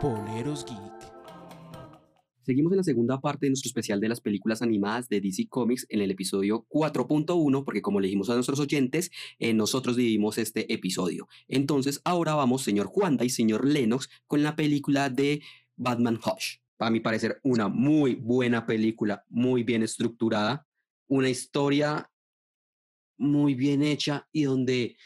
[0.00, 0.78] Poleros Geek.
[2.42, 5.86] Seguimos en la segunda parte de nuestro especial de las películas animadas de DC Comics
[5.88, 9.10] en el episodio 4.1, porque como le dijimos a nuestros oyentes,
[9.40, 11.26] eh, nosotros dividimos este episodio.
[11.48, 15.42] Entonces, ahora vamos, señor Juanda y señor Lennox, con la película de
[15.74, 16.58] Batman Hush.
[16.76, 20.64] Para mi parecer, una muy buena película, muy bien estructurada,
[21.08, 22.08] una historia
[23.16, 24.96] muy bien hecha y donde,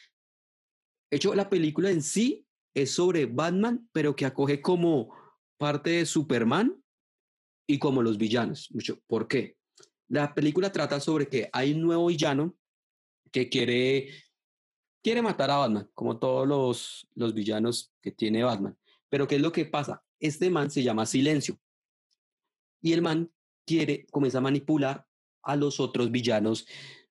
[1.10, 5.14] de hecho, la película en sí es sobre Batman, pero que acoge como
[5.58, 6.82] parte de Superman
[7.66, 8.70] y como los villanos.
[8.72, 8.98] Mucho.
[9.06, 9.56] ¿Por qué?
[10.08, 12.56] La película trata sobre que hay un nuevo villano
[13.30, 14.10] que quiere,
[15.02, 18.76] quiere matar a Batman, como todos los, los villanos que tiene Batman.
[19.08, 20.02] Pero ¿qué es lo que pasa?
[20.20, 21.58] Este man se llama Silencio.
[22.80, 23.30] Y el man
[23.64, 25.06] quiere, comienza a manipular
[25.42, 26.66] a los otros villanos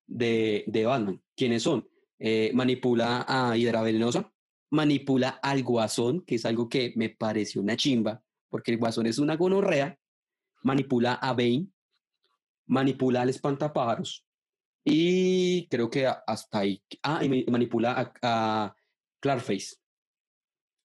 [0.06, 1.22] de, de Batman.
[1.36, 1.88] ¿Quiénes son?
[2.20, 4.31] Eh, manipula a Hidra Venenosa,
[4.72, 9.20] manipula al Guasón, que es algo que me pareció una chimba, porque el Guasón es
[9.20, 10.00] una gonorrea,
[10.64, 11.68] manipula a Bane,
[12.66, 14.26] manipula al espantapájaros
[14.84, 16.82] y creo que hasta ahí.
[17.04, 18.76] Ah, y manipula a, a
[19.20, 19.76] Clarface.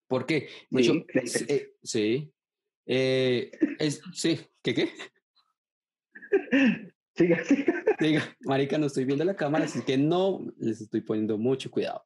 [0.08, 0.48] ¿Por qué?
[0.70, 1.06] Sí,
[1.48, 2.32] eh, sí.
[2.86, 4.38] Eh, es, sí.
[4.62, 4.90] ¿Qué qué?
[7.16, 7.84] Siga, siga.
[7.98, 12.04] Diga, marica, no estoy viendo la cámara, así que no les estoy poniendo mucho cuidado.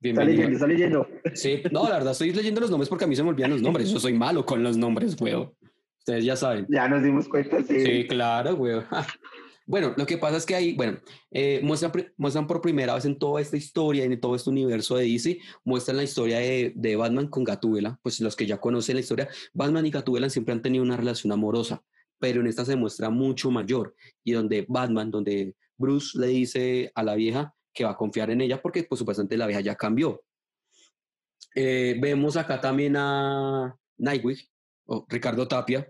[0.00, 1.08] Está leyendo, está leyendo.
[1.34, 3.62] Sí, no, la verdad, estoy leyendo los nombres porque a mí se me olvidan los
[3.62, 3.90] nombres.
[3.90, 5.52] Yo soy malo con los nombres, weón.
[5.98, 6.66] Ustedes ya saben.
[6.68, 7.84] Ya nos dimos cuenta, sí.
[7.84, 8.84] Sí, claro, weón.
[9.64, 10.98] Bueno, lo que pasa es que ahí, bueno,
[11.30, 15.04] eh, muestran, muestran por primera vez en toda esta historia, en todo este universo de
[15.04, 17.98] DC, muestran la historia de, de Batman con Gatúbela.
[18.02, 21.32] Pues los que ya conocen la historia, Batman y Gatúbela siempre han tenido una relación
[21.32, 21.82] amorosa,
[22.18, 23.94] pero en esta se muestra mucho mayor.
[24.24, 28.40] Y donde Batman, donde Bruce le dice a la vieja que va a confiar en
[28.40, 30.22] ella porque, pues, supuestamente la vieja ya cambió.
[31.54, 34.38] Eh, vemos acá también a Nightwing,
[34.86, 35.88] o Ricardo Tapia.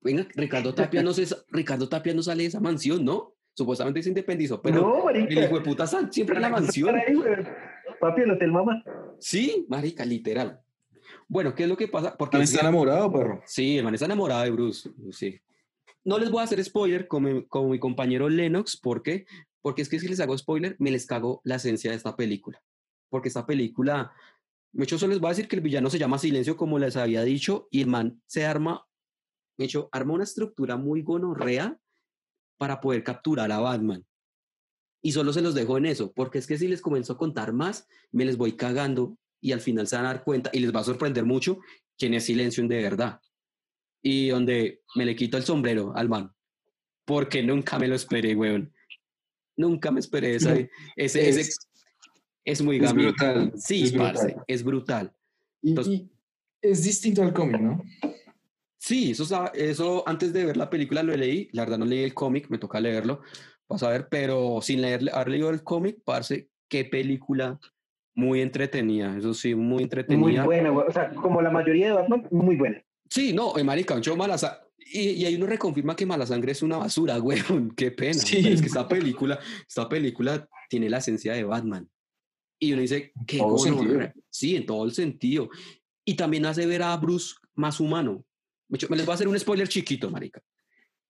[0.00, 3.34] Venga, Ricardo Tapia no se, Ricardo Tapia no sale de esa mansión, ¿no?
[3.54, 5.28] Supuestamente se independizó, pero no, marica.
[5.28, 6.96] el hijo de puta sal siempre en la mansión.
[8.00, 8.82] Papi, el hotel mamá.
[9.20, 10.60] Sí, marica, literal.
[11.28, 12.16] Bueno, ¿qué es lo que pasa?
[12.16, 13.42] Porque ¿Man está enamorado, perro?
[13.46, 14.90] Sí, el man está enamorado de Bruce.
[15.12, 15.40] Sí.
[16.04, 19.26] No les voy a hacer spoiler como, como mi compañero Lennox, ¿por qué?
[19.62, 22.62] Porque es que si les hago spoiler, me les cago la esencia de esta película.
[23.08, 24.12] Porque esta película,
[24.78, 27.22] hecho, solo les voy a decir que el villano se llama Silencio, como les había
[27.22, 28.86] dicho, y el man se arma,
[29.56, 31.78] de hecho, arma una estructura muy gonorrea
[32.58, 34.04] para poder capturar a Batman.
[35.02, 37.52] Y solo se los dejo en eso, porque es que si les comienzo a contar
[37.52, 40.74] más, me les voy cagando y al final se van a dar cuenta y les
[40.74, 41.58] va a sorprender mucho
[41.98, 43.20] quién es Silencio de verdad.
[44.00, 46.32] Y donde me le quito el sombrero al man,
[47.04, 48.72] porque nunca me lo esperé, weón.
[49.56, 50.68] Nunca me esperé esa, ese,
[51.28, 51.58] ese, Es,
[52.44, 53.06] es muy es gamín.
[53.06, 53.52] brutal.
[53.56, 55.12] Sí, es parce, brutal.
[55.62, 56.10] es Entonces- y
[56.62, 57.82] es distinto al cómic, ¿no?
[58.78, 62.14] Sí, eso, eso antes de ver la película lo leí, la verdad no leí el
[62.14, 63.20] cómic, me toca leerlo,
[63.68, 67.60] vas a ver, pero sin leer, haber leído el cómic, parce, qué película
[68.14, 70.44] muy entretenida, eso sí, muy Muy entretenida.
[70.44, 70.86] buena, güey.
[70.88, 72.82] O sea, como la mayoría de Batman, muy buena.
[73.08, 76.52] Sí, no, eh, marica, yo mala sa- y, y ahí uno reconfirma que Mala Sangre
[76.52, 78.14] es una basura, weón, qué pena.
[78.14, 78.40] Sí.
[78.42, 81.88] pero es que esta película, esta película tiene la esencia de Batman.
[82.58, 83.58] Y uno dice, qué todo.
[84.30, 85.50] Sí, en todo el sentido.
[86.04, 88.24] Y también hace ver a Bruce más humano.
[88.68, 90.40] Me les voy a hacer un spoiler chiquito, marica.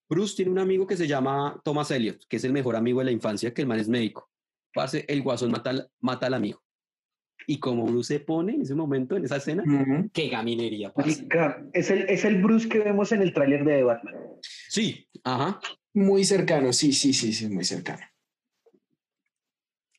[0.08, 3.06] Bruce tiene un amigo que se llama Thomas Elliot, que es el mejor amigo de
[3.06, 4.30] la infancia, que el man es médico.
[4.74, 6.62] Parce, el guasón mata al, mata al amigo.
[7.46, 10.10] Y como Bruce se pone en ese momento, en esa escena, Ujú.
[10.12, 10.92] qué gaminería.
[10.96, 14.14] Marica, Es el, es el Bruce que vemos en el tráiler de Batman.
[14.42, 15.60] Sí, ajá.
[15.94, 18.02] Muy cercano, sí, sí, sí, sí, muy cercano.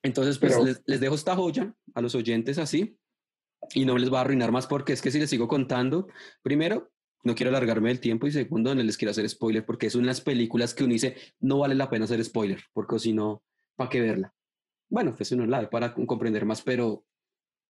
[0.01, 2.97] Entonces, pues Pero- les, les dejo esta joya a los oyentes así
[3.73, 6.07] y no les va a arruinar más porque es que si les sigo contando,
[6.41, 6.91] primero,
[7.23, 10.19] no quiero alargarme el tiempo y segundo, no les quiero hacer spoiler porque es unas
[10.19, 13.43] películas que uno dice, no vale la pena hacer spoiler porque si no,
[13.77, 14.33] ¿para qué verla?
[14.89, 17.05] Bueno, pues uno la ve para comprender más, pero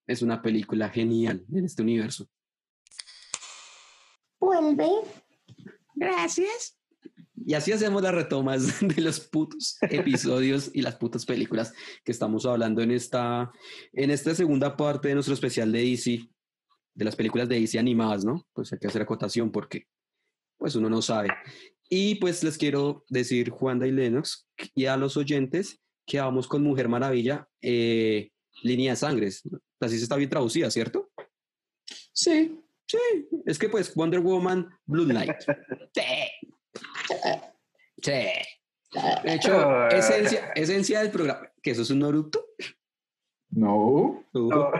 [0.07, 2.27] es una película genial en este universo.
[4.39, 4.89] Vuelve.
[5.95, 6.77] Gracias.
[7.45, 11.73] Y así hacemos las retomas de los putos episodios y las putas películas
[12.03, 13.51] que estamos hablando en esta,
[13.91, 16.29] en esta segunda parte de nuestro especial de DC,
[16.93, 18.45] de las películas de DC animadas, ¿no?
[18.53, 19.87] Pues hay que hacer acotación porque
[20.57, 21.29] pues uno no sabe.
[21.89, 26.63] Y pues les quiero decir, Juanda y Lennox, y a los oyentes que vamos con
[26.63, 29.43] Mujer Maravilla, eh, línea de sangres.
[29.83, 31.11] Así se está bien traducida, ¿cierto?
[32.13, 32.97] Sí, Sí,
[33.45, 35.31] es que pues Wonder Woman, Blue Light.
[38.03, 38.11] Sí.
[38.11, 39.87] De hecho, Ah.
[39.91, 42.45] esencia, esencia del programa, que eso es un Naruto.
[43.49, 44.23] no.
[44.33, 44.71] Uh, No,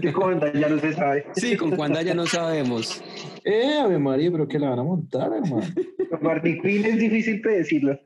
[0.00, 1.26] que con ya no se sabe.
[1.34, 3.02] Sí, con Wanda ya no sabemos.
[3.44, 5.66] Eh, Ave María, pero que la van a montar, hermano.
[6.10, 7.98] Con Barney Quinn es difícil predecirlo.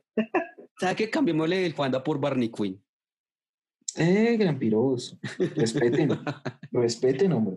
[0.80, 1.10] ¿Sabe qué?
[1.10, 2.82] Cambiémosle el Wanda por Barney Quinn.
[3.96, 5.18] Eh, gran piroso.
[5.56, 6.10] Respeten.
[6.72, 7.56] Respeten, hombre.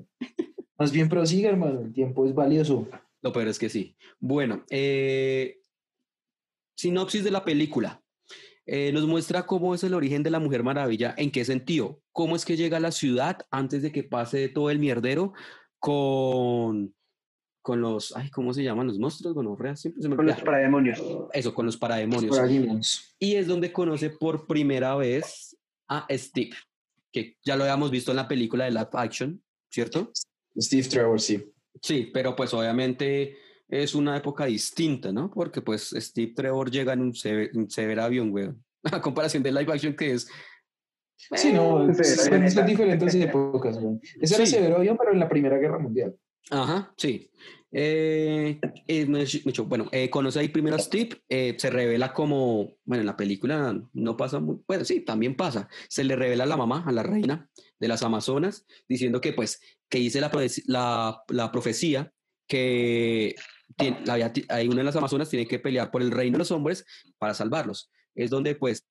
[0.78, 1.82] Más bien prosiga, hermano.
[1.82, 2.88] El tiempo es valioso.
[3.22, 3.96] Lo peor es que sí.
[4.20, 5.60] Bueno, eh,
[6.76, 8.02] sinopsis de la película.
[8.66, 12.36] Eh, nos muestra cómo es el origen de la Mujer Maravilla, en qué sentido, cómo
[12.36, 15.32] es que llega a la ciudad antes de que pase todo el mierdero
[15.80, 16.94] con,
[17.62, 19.34] con los, ay, ¿cómo se llaman los monstruos?
[19.34, 21.02] Bueno, siempre se me Con los parademonios.
[21.32, 22.36] Eso, con los parademonios.
[22.36, 23.16] Para Demons.
[23.20, 25.57] Y es donde conoce por primera vez
[25.90, 26.52] a Steve,
[27.12, 30.12] que ya lo habíamos visto en la película de live action, ¿cierto?
[30.58, 31.52] Steve Trevor, sí.
[31.82, 33.38] Sí, pero pues obviamente
[33.68, 35.30] es una época distinta, ¿no?
[35.32, 38.50] Porque pues Steve Trevor llega en un, seve- un severo avión, güey.
[38.92, 40.28] A comparación de live action que es...
[41.36, 42.62] Sí, no, son, la son neta.
[42.64, 43.78] diferentes épocas.
[44.22, 44.52] Ese era Sí.
[44.54, 46.16] Severo Avión, pero en la Primera Guerra Mundial.
[46.52, 47.30] Ajá, sí.
[47.72, 49.26] Eh, eh, me-
[49.66, 53.78] bueno, eh, conoce ahí primero a Steve, eh, se revela como, bueno, en la película
[53.94, 57.04] no pasa muy, bueno, sí, también pasa, se le revela a la mamá, a la
[57.04, 57.50] reina
[57.80, 59.60] de las Amazonas, diciendo que pues,
[59.90, 60.32] que dice la,
[60.68, 62.14] la, la profecía
[62.48, 63.36] que
[63.76, 66.52] tiene- la- hay una de las Amazonas tiene que pelear por el reino de los
[66.52, 66.86] hombres
[67.18, 67.92] para salvarlos.
[68.16, 68.88] Es donde pues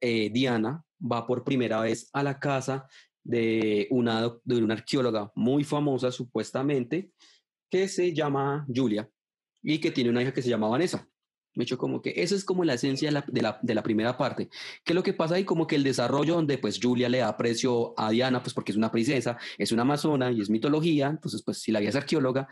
[0.00, 2.86] eh, Diana va por primera vez a la casa
[3.24, 7.10] de una, de una arqueóloga muy famosa, supuestamente,
[7.70, 9.08] que se llama Julia
[9.62, 11.08] y que tiene una hija que se llama Vanessa.
[11.54, 13.82] Me hecho como que eso es como la esencia de la, de la, de la
[13.82, 14.48] primera parte.
[14.84, 15.44] ¿Qué es lo que pasa ahí?
[15.44, 18.76] Como que el desarrollo donde pues Julia le da aprecio a Diana, pues porque es
[18.76, 22.46] una princesa, es una amazona y es mitología, entonces pues si la guía es arqueóloga,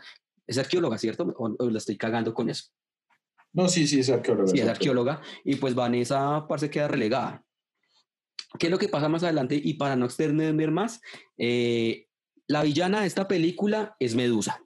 [0.47, 1.23] es arqueóloga, ¿cierto?
[1.37, 2.71] O, o la estoy cagando con eso.
[3.53, 4.47] No, sí, sí, es arqueólogo.
[4.47, 5.21] Sí, es arqueóloga.
[5.43, 7.45] Y pues Vanessa parece queda relegada.
[8.59, 9.59] ¿Qué es lo que pasa más adelante?
[9.63, 10.99] Y para no extender más,
[11.37, 12.07] eh,
[12.47, 14.64] la villana de esta película es Medusa.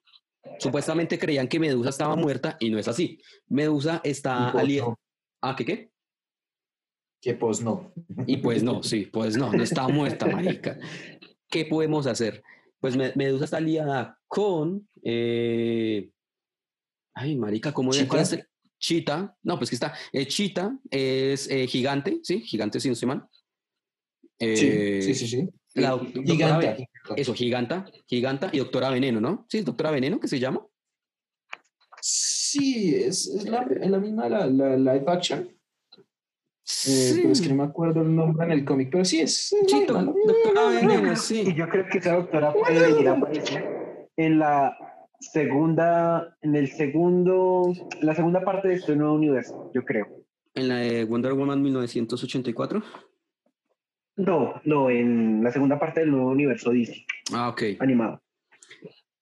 [0.57, 3.19] Supuestamente creían que Medusa estaba muerta y no es así.
[3.47, 4.89] Medusa está pues aliada.
[4.89, 4.99] no,
[5.41, 5.91] Ah, ¿qué qué?
[7.21, 7.93] que pues no.
[8.27, 10.25] Y pues no, sí, pues no, no está muerta,
[10.61, 10.77] marica.
[11.49, 12.41] ¿Qué podemos hacer?
[12.79, 14.87] Pues Me- Medusa está aliada con...
[15.03, 16.09] eh,
[17.13, 17.97] Ay, marica, ¿cómo es
[18.81, 19.35] Chita.
[19.43, 19.93] No, pues que está.
[20.13, 22.39] eh, Chita es eh, gigante, ¿sí?
[22.41, 23.27] Gigante, si no mal.
[24.55, 25.49] Sí, sí, sí, sí.
[25.73, 25.95] La.
[26.59, 26.87] Ve-
[27.17, 29.45] Eso, giganta, giganta y doctora Veneno, ¿no?
[29.49, 30.65] Sí, doctora Veneno, que se llama.
[32.01, 35.41] Sí, es, es la, es la misma la, la live action.
[36.87, 39.47] eh, Pero es que no me acuerdo el nombre en el cómic, pero sí, es,
[39.49, 41.53] Sí, doctora Veneno, Y sí.
[41.55, 44.75] yo creo que esa doctora puede venir a aparecer en la
[45.19, 50.07] segunda, en el segundo, la segunda parte de este nuevo universo, yo creo.
[50.55, 52.81] En la de Wonder Woman 1984.
[54.19, 57.63] No, no, en la segunda parte del nuevo universo DC, Ah, ok.
[57.79, 58.21] animado.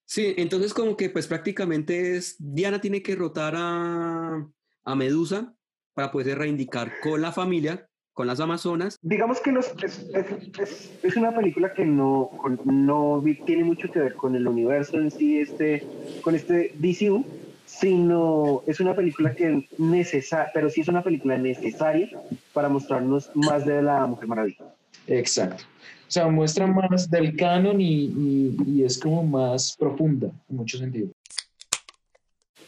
[0.06, 4.44] Sí, entonces como que pues prácticamente es, Diana tiene que derrotar a,
[4.86, 5.54] a Medusa
[5.94, 8.98] para poderse reivindicar con la familia, con las Amazonas.
[9.04, 12.32] Digamos que los- es, es- es- una película que no,
[12.66, 15.84] no tiene mucho que ver con el universo en sí, este,
[16.24, 17.24] con este DCU,
[17.66, 22.10] sino es una película que necesaria, pero sí es una película necesaria
[22.54, 24.64] para mostrarnos más de la Mujer Maravilla.
[25.08, 25.64] Exacto.
[26.08, 30.80] O sea, muestra más del canon y, y- y es como más profunda en muchos
[30.80, 31.12] sentidos.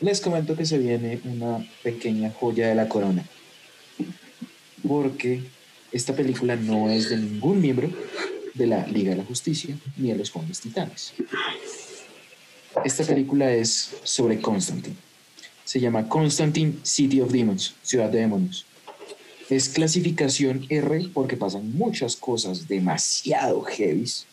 [0.01, 3.23] Les comento que se viene una pequeña joya de la corona.
[4.87, 5.43] Porque
[5.91, 7.89] esta película no es de ningún miembro
[8.53, 11.13] de la Liga de la Justicia ni de los Jóvenes Titanes.
[12.85, 14.95] Esta película es sobre Constantine.
[15.65, 18.65] Se llama Constantine City of Demons, Ciudad de Demonios.
[19.49, 24.25] Es clasificación R porque pasan muchas cosas demasiado heavies.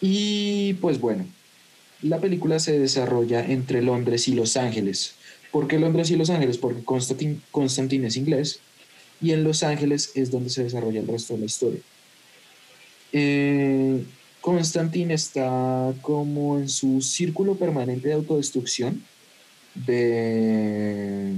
[0.00, 1.26] Y pues bueno,
[2.02, 5.14] la película se desarrolla entre Londres y Los Ángeles.
[5.52, 6.58] ¿Por qué Londres y Los Ángeles?
[6.58, 8.60] Porque Constantine, Constantine es inglés
[9.20, 11.80] y en Los Ángeles es donde se desarrolla el resto de la historia.
[13.12, 14.04] Eh,
[14.40, 19.02] Constantine está como en su círculo permanente de autodestrucción
[19.74, 21.34] de...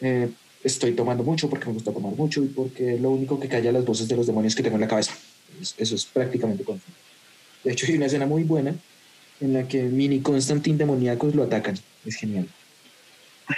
[0.00, 0.30] eh,
[0.64, 3.84] estoy tomando mucho porque me gusta tomar mucho y porque lo único que calla las
[3.84, 5.12] voces de los demonios que tengo en la cabeza.
[5.60, 6.96] Es- Eso es prácticamente Constantine.
[7.64, 8.74] De hecho, hay una escena muy buena
[9.40, 11.76] en la que mini Constantine demoníacos lo atacan.
[12.04, 12.48] Es genial.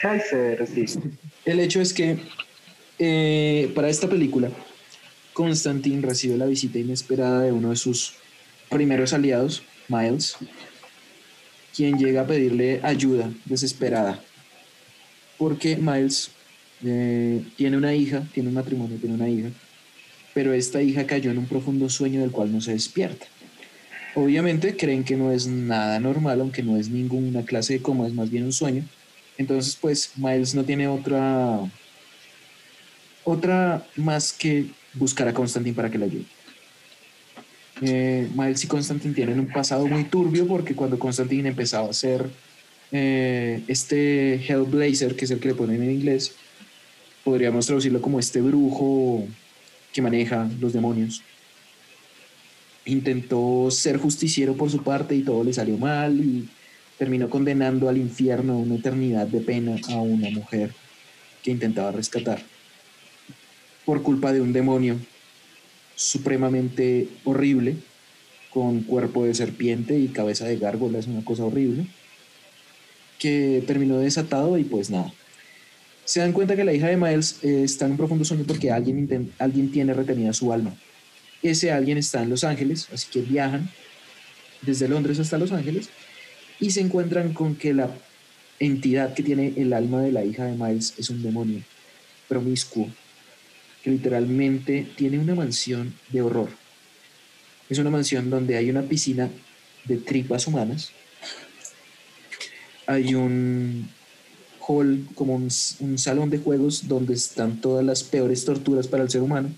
[0.02, 0.98] Ay, sí.
[1.44, 2.18] El hecho es que
[2.98, 4.50] eh, para esta película,
[5.32, 8.14] Constantine recibe la visita inesperada de uno de sus
[8.68, 10.36] primeros aliados, Miles,
[11.74, 14.22] quien llega a pedirle ayuda desesperada.
[15.38, 16.30] Porque Miles
[16.84, 19.48] eh, tiene una hija, tiene un matrimonio, tiene una hija,
[20.34, 23.26] pero esta hija cayó en un profundo sueño del cual no se despierta.
[24.14, 28.14] Obviamente creen que no es nada normal, aunque no es ninguna clase de coma, es
[28.14, 28.84] más bien un sueño.
[29.36, 31.60] Entonces, pues Miles no tiene otra
[33.24, 36.24] otra más que buscar a Constantine para que la ayude.
[37.82, 42.28] Eh, Miles y Constantine tienen un pasado muy turbio porque cuando Constantine empezaba a ser
[42.90, 46.34] eh, este Hellblazer, que es el que le ponen en inglés,
[47.28, 49.22] podríamos traducirlo como este brujo
[49.92, 51.22] que maneja los demonios.
[52.86, 56.48] Intentó ser justiciero por su parte y todo le salió mal y
[56.96, 60.72] terminó condenando al infierno a una eternidad de pena a una mujer
[61.42, 62.42] que intentaba rescatar
[63.84, 64.96] por culpa de un demonio
[65.96, 67.76] supremamente horrible,
[68.48, 71.86] con cuerpo de serpiente y cabeza de gárgola, es una cosa horrible,
[73.18, 75.12] que terminó desatado y pues nada.
[76.08, 78.70] Se dan cuenta que la hija de Miles eh, está en un profundo sueño porque
[78.70, 80.74] alguien, alguien tiene retenida su alma.
[81.42, 83.68] Ese alguien está en Los Ángeles, así que viajan
[84.62, 85.90] desde Londres hasta Los Ángeles
[86.60, 87.90] y se encuentran con que la
[88.58, 91.60] entidad que tiene el alma de la hija de Miles es un demonio
[92.26, 92.88] promiscuo
[93.82, 96.48] que literalmente tiene una mansión de horror.
[97.68, 99.28] Es una mansión donde hay una piscina
[99.84, 100.90] de tripas humanas,
[102.86, 103.90] hay un
[105.14, 105.48] como un,
[105.80, 109.50] un, salón de juegos donde están todas las peores torturas para el ser humano,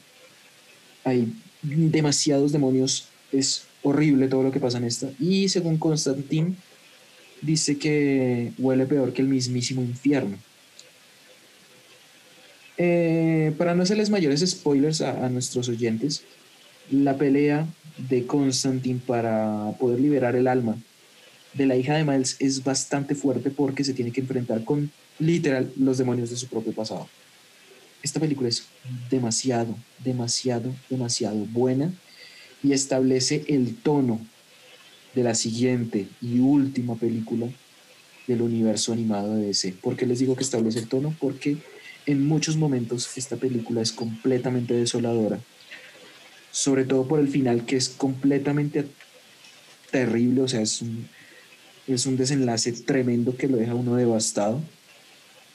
[1.03, 6.55] hay demasiados demonios, es horrible todo lo que pasa en esta, y según Constantine,
[7.43, 10.39] dice que huele peor que el mismísimo infierno.
[12.79, 16.23] Eh, para no hacerles mayores spoilers a, nuestros oyentes,
[16.89, 17.67] la pelea
[18.09, 20.77] de Constantine para poder liberar el alma
[21.55, 25.73] de la hija de Miles es bastante fuerte porque se tiene que enfrentar con literal
[25.77, 27.09] los demonios de su propio pasado.
[28.03, 28.65] Esta película es
[29.11, 31.93] demasiado, demasiado, demasiado buena
[32.63, 34.21] y establece el tono
[35.15, 37.49] de la siguiente y última película
[38.27, 39.75] del universo animado de DC.
[39.83, 41.15] ¿Por qué les digo que establece el tono?
[41.19, 41.59] Porque
[42.07, 45.41] en muchos momentos esta película es completamente desoladora,
[46.51, 48.87] sobre todo por el final que es completamente
[49.91, 51.09] terrible, o sea, es un,
[51.87, 54.61] es un desenlace tremendo que lo deja uno devastado,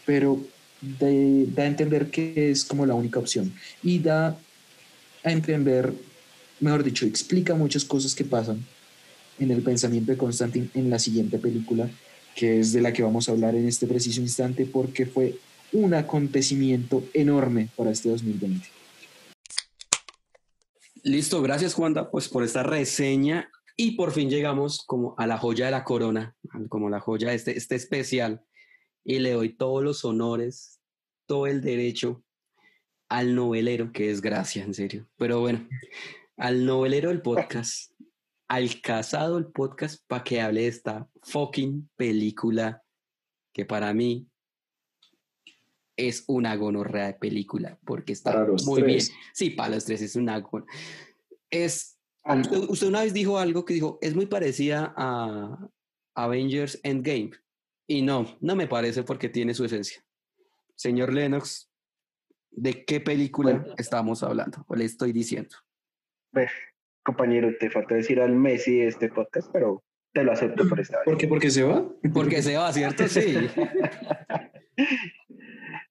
[0.06, 0.40] pero
[0.82, 4.38] da a entender que es como la única opción y da
[5.24, 5.94] a entender,
[6.60, 8.64] mejor dicho, explica muchas cosas que pasan
[9.40, 11.90] en el pensamiento de Constantine en la siguiente película,
[12.36, 15.38] que es de la que vamos a hablar en este preciso instante, porque fue
[15.74, 18.68] un acontecimiento enorme para este 2020.
[21.04, 25.66] Listo, gracias Juanda pues por esta reseña y por fin llegamos como a la joya
[25.66, 26.36] de la corona,
[26.70, 28.44] como la joya de este, este especial
[29.04, 30.80] y le doy todos los honores,
[31.28, 32.24] todo el derecho
[33.10, 35.08] al novelero, que es gracia, en serio.
[35.18, 35.68] Pero bueno,
[36.38, 37.92] al novelero del podcast,
[38.48, 42.82] al casado del podcast, para que hable de esta fucking película
[43.54, 44.28] que para mí
[45.98, 49.02] es una gonorrea de película, porque está muy bien.
[49.34, 50.44] Sí, para los tres es una
[51.50, 51.95] Es,
[52.26, 55.70] usted, una vez dijo algo que dijo, es muy parecida a
[56.16, 57.32] Avengers Endgame.
[57.88, 60.04] Y no, no me parece porque tiene su esencia.
[60.76, 61.70] Señor Lennox,
[62.52, 64.66] ¿de qué película estamos hablando?
[64.68, 65.56] O le estoy diciendo.
[66.32, 66.52] Pues,
[67.04, 70.98] compañero, te falta decir al Messi de este podcast, pero te lo acepto por esta
[70.98, 71.06] vez.
[71.06, 71.28] ¿Por qué?
[71.28, 71.88] ¿Porque se va?
[72.14, 73.08] Porque se va, ¿cierto?
[73.08, 73.36] Sí.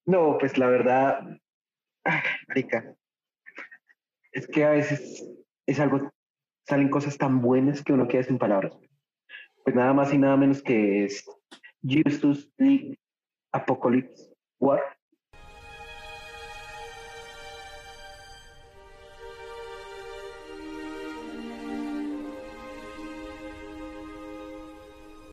[0.06, 1.20] No, pues la verdad,
[2.48, 2.94] marica,
[4.32, 5.26] es que a veces
[5.66, 6.12] es algo,
[6.66, 8.76] salen cosas tan buenas que uno queda sin palabras.
[9.62, 11.24] Pues nada más y nada menos que es
[11.82, 12.98] Justus League
[13.52, 14.80] Apocalypse War.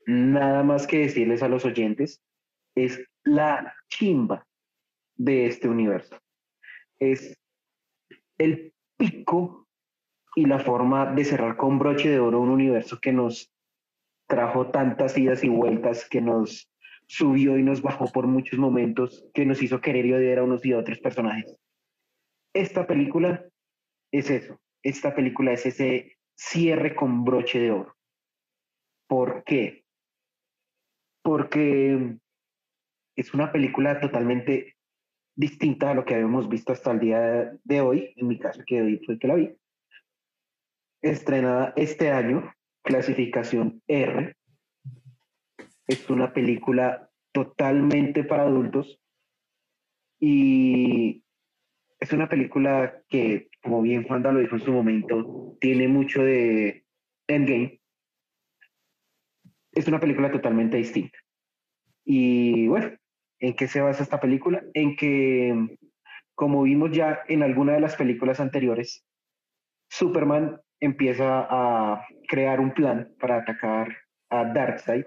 [0.07, 2.21] Nada más que decirles a los oyentes,
[2.75, 4.45] es la chimba
[5.15, 6.17] de este universo.
[6.99, 7.37] Es
[8.37, 9.67] el pico
[10.35, 13.51] y la forma de cerrar con broche de oro un universo que nos
[14.27, 16.71] trajo tantas idas y vueltas, que nos
[17.07, 20.65] subió y nos bajó por muchos momentos, que nos hizo querer y odiar a unos
[20.65, 21.57] y a otros personajes.
[22.53, 23.45] Esta película
[24.11, 24.59] es eso.
[24.83, 27.95] Esta película es ese cierre con broche de oro.
[29.07, 29.83] ¿Por qué?
[31.21, 32.17] Porque
[33.17, 34.77] es una película totalmente
[35.35, 38.81] distinta a lo que habíamos visto hasta el día de hoy, en mi caso que
[38.81, 39.60] hoy fue que la vi.
[41.01, 42.53] Estrenada este año,
[42.83, 44.35] clasificación R.
[45.87, 49.01] Es una película totalmente para adultos
[50.19, 51.23] y
[51.99, 56.85] es una película que, como bien Juan lo dijo en su momento, tiene mucho de
[57.27, 57.81] Endgame.
[59.71, 61.17] Es una película totalmente distinta.
[62.03, 62.97] Y bueno,
[63.39, 64.63] ¿en qué se basa esta película?
[64.73, 65.77] En que,
[66.35, 69.05] como vimos ya en alguna de las películas anteriores,
[69.89, 73.95] Superman empieza a crear un plan para atacar
[74.29, 75.05] a Darkseid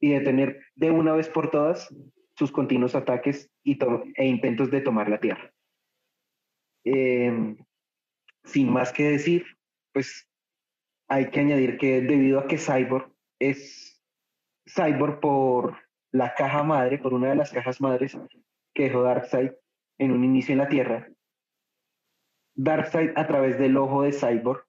[0.00, 1.92] y detener de una vez por todas
[2.36, 3.76] sus continuos ataques y
[4.14, 5.52] e intentos de tomar la Tierra.
[6.84, 7.56] Em,
[8.44, 9.44] sin más que decir,
[9.92, 10.28] pues
[11.08, 14.00] hay que añadir que debido a que Cyborg es
[14.66, 15.76] Cyborg por
[16.12, 18.16] la caja madre, por una de las cajas madres
[18.72, 19.50] que dejó Darkseid
[19.98, 21.08] en un inicio en la Tierra,
[22.54, 24.67] Darkseid a través del ojo de Cyborg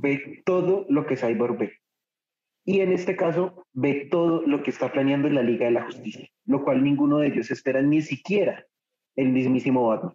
[0.00, 1.72] ve todo lo que Cyborg ve.
[2.64, 5.84] Y en este caso ve todo lo que está planeando en la Liga de la
[5.84, 8.64] Justicia, lo cual ninguno de ellos espera, ni siquiera
[9.16, 10.14] el mismísimo Batman.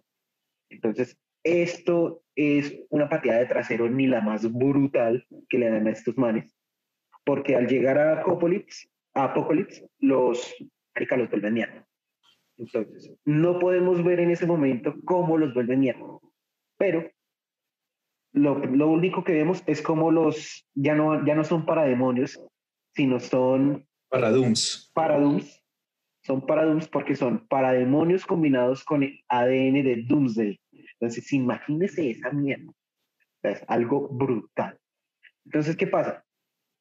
[0.70, 5.90] Entonces, esto es una pateada de trasero ni la más brutal que le dan a
[5.90, 6.56] estos manes,
[7.24, 10.54] porque al llegar a Apocalypse, a Apocalypse los,
[10.94, 11.86] los vuelven mierda.
[12.56, 16.04] Entonces, no podemos ver en ese momento cómo los vuelven mierda,
[16.76, 17.08] pero
[18.32, 22.40] lo, único que vemos es cómo los ya no, ya no son parademonios,
[22.94, 24.90] sino son paradums.
[24.94, 25.64] Paradums.
[26.22, 30.60] Son paradums porque son parademonios combinados con el ADN de Doomsday.
[31.00, 32.72] Entonces, imagínese esa mierda.
[33.42, 34.78] es algo brutal.
[35.46, 36.24] Entonces, ¿qué pasa?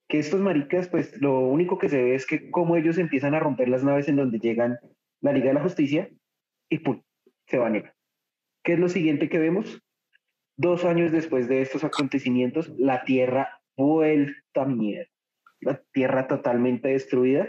[0.09, 3.39] Que estos maricas, pues lo único que se ve es que cómo ellos empiezan a
[3.39, 4.77] romper las naves en donde llegan
[5.21, 6.09] la Liga de la Justicia
[6.69, 7.01] y ¡pum!
[7.47, 7.93] se van a
[8.63, 9.81] ¿Qué es lo siguiente que vemos?
[10.57, 15.09] Dos años después de estos acontecimientos, la Tierra vuelta a mierda.
[15.61, 17.47] La Tierra totalmente destruida.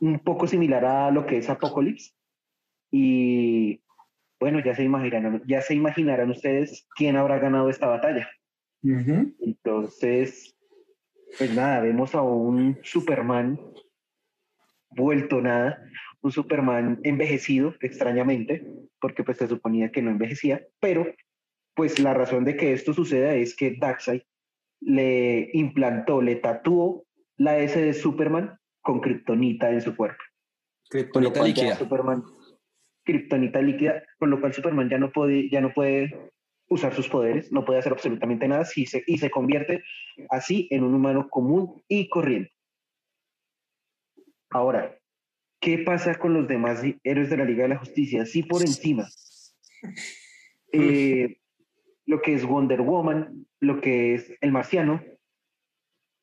[0.00, 2.16] Un poco similar a lo que es Apocalipsis.
[2.92, 3.82] Y
[4.38, 8.28] bueno, ya se imaginarán, ya se imaginarán ustedes quién habrá ganado esta batalla.
[8.82, 10.56] Entonces,
[11.36, 13.60] pues nada, vemos a un Superman
[14.90, 15.84] vuelto nada,
[16.22, 18.66] un Superman envejecido extrañamente,
[19.00, 21.06] porque pues se suponía que no envejecía, pero
[21.74, 24.22] pues la razón de que esto suceda es que Darkseid
[24.80, 27.04] le implantó, le tatuó
[27.36, 30.22] la S de Superman con kriptonita en su cuerpo.
[30.88, 31.76] Kriptonita líquida.
[31.76, 32.24] Superman,
[33.04, 36.30] kriptonita líquida, con lo cual Superman ya no puede, ya no puede
[36.68, 39.82] usar sus poderes, no puede hacer absolutamente nada y se, y se convierte
[40.30, 42.52] así en un humano común y corriente.
[44.50, 44.98] Ahora,
[45.60, 48.24] ¿qué pasa con los demás héroes de la Liga de la Justicia?
[48.26, 49.08] Sí, por encima.
[50.72, 51.39] Eh,
[52.06, 55.02] lo que es Wonder Woman, lo que es El Marciano,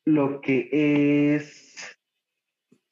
[0.05, 1.97] lo que es...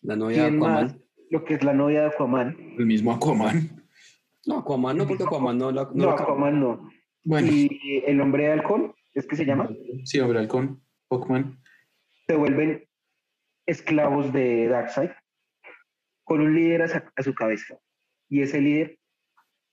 [0.01, 1.01] La novia de Aquaman.
[1.29, 2.57] Lo que es la novia de Aquaman.
[2.77, 3.83] El mismo Aquaman.
[4.45, 5.71] No, Aquaman no, porque Aquaman no...
[5.71, 6.89] no, no Aquaman no.
[7.23, 7.47] Bueno.
[7.51, 9.69] Y el hombre de halcón, ¿es que se llama?
[10.03, 11.59] Sí, hombre de halcón, Aquaman.
[12.27, 12.87] Se vuelven
[13.65, 15.11] esclavos de Darkseid
[16.23, 17.79] con un líder a, a su cabeza.
[18.29, 18.99] Y ese líder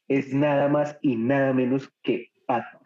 [0.09, 2.82] es nada más y nada menos que Batman.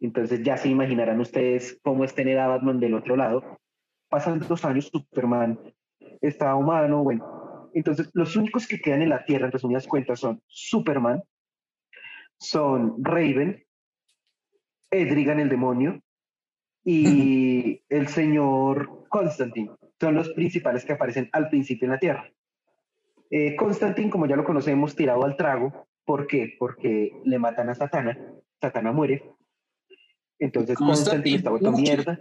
[0.00, 3.58] Entonces ya se imaginarán ustedes cómo es tener a Batman del otro lado.
[4.08, 5.58] Pasan dos años, Superman
[6.20, 7.70] está humano, bueno.
[7.74, 11.22] Entonces los únicos que quedan en la Tierra, en resumidas cuentas, son Superman,
[12.38, 13.62] son Raven,
[14.90, 16.00] Edrigan el demonio
[16.84, 19.70] y el señor Constantine.
[19.98, 22.30] Son los principales que aparecen al principio en la Tierra.
[23.30, 25.88] Eh, Constantine, como ya lo conocemos, tirado al trago.
[26.04, 26.54] ¿Por qué?
[26.58, 28.16] Porque le matan a Satana.
[28.60, 29.35] Satana muere
[30.38, 32.20] entonces Constantine está vuelto mierda.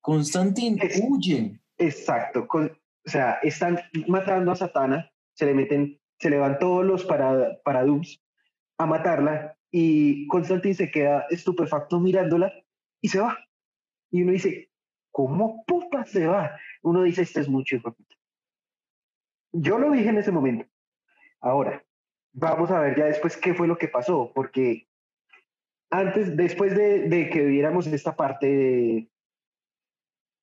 [0.00, 1.60] Constantine huye.
[1.78, 2.46] Exacto.
[2.50, 2.68] o
[3.04, 8.22] sea, están matando a Satana, se le meten, se le van todos los para, paradums
[8.78, 12.52] a matarla y Constantine se queda estupefacto mirándola
[13.00, 13.38] y se va.
[14.10, 14.70] Y uno dice,
[15.10, 16.58] ¿cómo puta se va?
[16.82, 17.94] Uno dice, esto es mucho, hijo
[19.52, 20.66] Yo lo dije en ese momento.
[21.40, 21.84] Ahora,
[22.32, 24.88] vamos a ver ya después qué fue lo que pasó, porque
[25.90, 29.08] antes, después de, que viéramos esta parte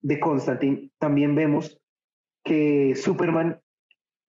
[0.02, 1.82] de, Constantine, también vemos
[2.44, 3.62] que Superman,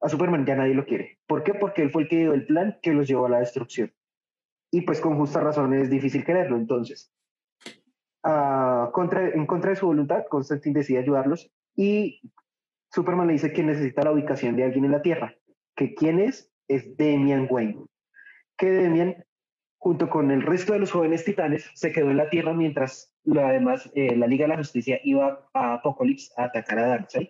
[0.01, 1.19] a Superman ya nadie lo quiere.
[1.27, 1.55] ¿Por qué?
[1.55, 3.93] Porque él fue el que dio el plan que los llevó a la destrucción.
[4.71, 6.57] Y pues con justa razón es difícil quererlo.
[6.57, 7.13] Entonces,
[8.25, 12.21] en contra de su voluntad, Constantine decide ayudarlos y
[12.93, 15.35] Superman le dice que necesita la ubicación de alguien en la Tierra.
[15.75, 16.53] ¿Que quién es?
[16.69, 17.85] Es Damian Wayne.
[18.57, 19.25] Que Damian
[19.79, 23.91] junto con el resto de los jóvenes titanes, se quedó en la Tierra mientras además
[23.95, 27.29] eh, la Liga de la Justicia iba a Apocalypse a atacar a Darkseid.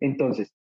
[0.00, 0.54] Entonces,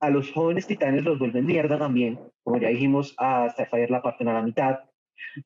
[0.00, 2.18] a los jóvenes titanes los vuelven mierda también.
[2.42, 4.80] Como ya dijimos, a Starfire la parten a la mitad.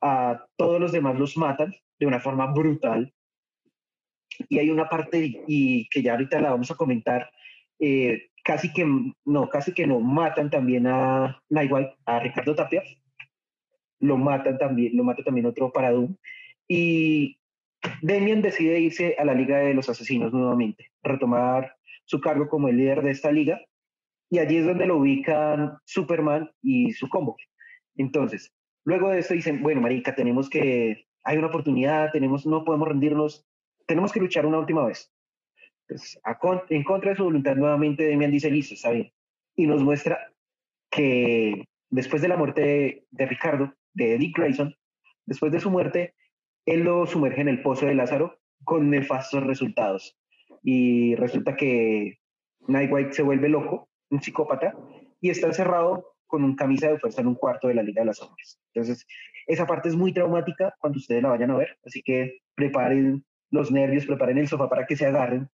[0.00, 3.12] A todos los demás los matan de una forma brutal.
[4.48, 7.30] Y hay una parte, y que ya ahorita la vamos a comentar,
[7.78, 8.86] eh, casi que
[9.24, 12.82] no, casi que no, matan también a Nightwhite, a Ricardo Tapia.
[14.04, 16.16] Lo matan también, lo mata también otro para Doom.
[16.68, 17.38] Y
[18.02, 22.76] Demian decide irse a la Liga de los Asesinos nuevamente, retomar su cargo como el
[22.76, 23.60] líder de esta liga.
[24.30, 27.36] Y allí es donde lo ubican Superman y su combo.
[27.96, 28.52] Entonces,
[28.84, 33.46] luego de eso dicen, bueno, Marica, tenemos que, hay una oportunidad, tenemos, no podemos rendirnos,
[33.86, 35.10] tenemos que luchar una última vez.
[35.88, 36.20] Entonces,
[36.68, 39.12] en contra de su voluntad, nuevamente Demian dice, listo, está bien.
[39.56, 40.30] Y nos muestra
[40.90, 44.74] que después de la muerte de Ricardo, de Dick Grayson,
[45.26, 46.14] después de su muerte,
[46.66, 50.16] él lo sumerge en el pozo de Lázaro con nefastos resultados.
[50.62, 52.18] Y resulta que
[52.66, 54.74] Nightwhite se vuelve loco, un psicópata,
[55.20, 58.06] y está encerrado con un camisa de fuerza en un cuarto de la Liga de
[58.06, 58.58] las Sombras.
[58.72, 59.06] Entonces,
[59.46, 63.70] esa parte es muy traumática cuando ustedes la vayan a ver, así que preparen los
[63.70, 65.48] nervios, preparen el sofá para que se agarren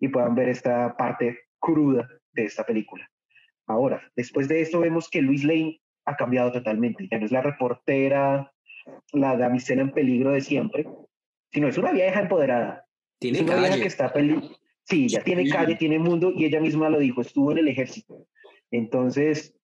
[0.00, 3.08] y puedan ver esta parte cruda de esta película.
[3.66, 7.42] Ahora, después de esto vemos que Luis Lane ha cambiado totalmente, ya no es la
[7.42, 8.52] reportera
[9.12, 10.86] la damisela en peligro de siempre,
[11.52, 12.86] sino es una vieja empoderada.
[13.18, 13.66] Tiene es una calle.
[13.68, 14.50] vieja que está peli
[14.84, 15.50] Sí, ya tiene Sí.
[15.50, 18.26] calle, tiene mundo y ella misma lo dijo, estuvo en el ejército.
[18.70, 19.54] Entonces,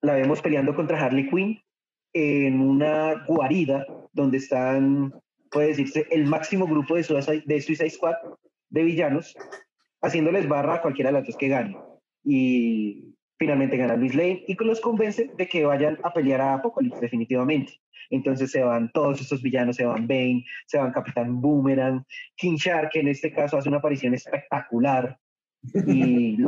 [0.00, 1.60] la vemos peleando contra Harley Quinn
[2.14, 5.12] en una guarida donde están,
[5.50, 8.14] puede decirse, el máximo grupo de Suicide, de Suicide Squad
[8.70, 9.36] de villanos,
[10.00, 11.76] haciéndoles barra a cualquiera de las dos que gane.
[12.24, 16.98] Y finalmente gana Luis Lane y los convence de que vayan a pelear a Apocalypse
[16.98, 17.78] definitivamente.
[18.08, 22.88] Entonces se van todos estos villanos, se van Bane, se van Capitán Boomerang, King Shark,
[22.90, 25.18] que en este caso hace una aparición espectacular.
[25.86, 26.38] Y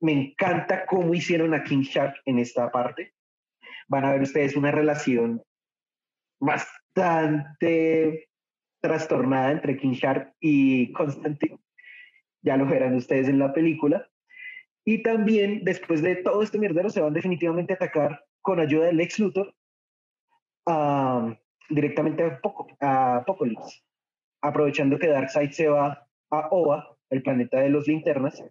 [0.00, 3.14] me encanta cómo hicieron a King Shark en esta parte.
[3.88, 5.42] Van a ver ustedes una relación
[6.38, 8.28] bastante
[8.80, 11.58] trastornada entre King Shark y Constantine.
[12.42, 14.08] Ya lo verán ustedes en la película.
[14.84, 19.00] Y también, después de todo este mierdero, se van definitivamente a atacar con ayuda del
[19.00, 19.54] ex Luthor
[20.66, 21.36] a-
[21.68, 23.82] directamente a, Poco, a Apocalypse,
[24.42, 28.42] aprovechando que Darkseid se va a Ova, el planeta de los linternas,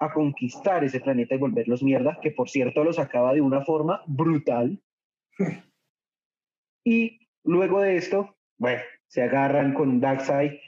[0.00, 4.02] a conquistar ese planeta y volverlos mierda, que por cierto los acaba de una forma
[4.06, 4.82] brutal.
[6.84, 10.58] y luego de esto, bueno, se agarran con Darkseid.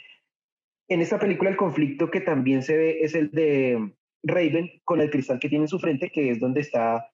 [0.88, 3.95] En esta película el conflicto que también se ve es el de
[4.26, 7.10] Raven con el cristal que tiene en su frente, que es donde está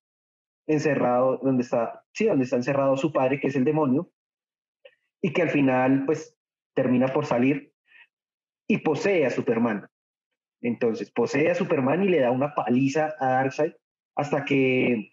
[0.67, 4.11] encerrado, donde está, sí, donde está encerrado su padre, que es el demonio,
[5.21, 6.37] y que al final, pues,
[6.75, 7.73] termina por salir
[8.67, 9.87] y posee a Superman.
[10.63, 13.73] Entonces, posee a Superman y le da una paliza a Darkseid
[14.17, 15.13] hasta que,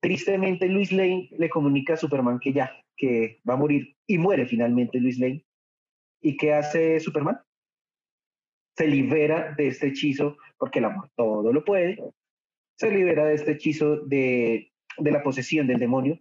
[0.00, 4.46] tristemente, Luis Lane le comunica a Superman que ya, que va a morir y muere
[4.46, 5.44] finalmente Luis Lane.
[6.22, 7.40] ¿Y qué hace Superman?
[8.80, 12.02] Se libera de este hechizo, porque el amor todo lo puede,
[12.78, 16.18] se libera de este hechizo de, de la posesión del demonio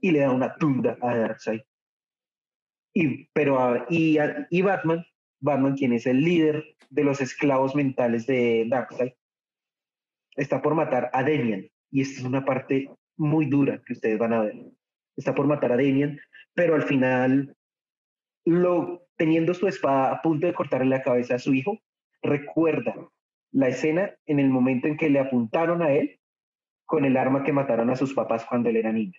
[0.00, 1.60] y le da una tunda a Darkseid.
[2.92, 4.18] Y, pero, a- y,
[4.50, 5.04] y Batman,
[5.40, 9.12] Batman, quien es el líder de los esclavos mentales de Darkseid,
[10.34, 11.70] está por matar a Damian.
[11.92, 14.56] Y esta es una parte muy dura que ustedes van a ver.
[15.16, 16.18] Está por matar a Damian,
[16.52, 17.54] pero al final,
[18.44, 21.78] lo, teniendo su espada a punto de cortarle la cabeza a su hijo,
[22.22, 22.94] recuerda
[23.52, 26.18] la escena en el momento en que le apuntaron a él
[26.86, 29.18] con el arma que mataron a sus papás cuando él era niño.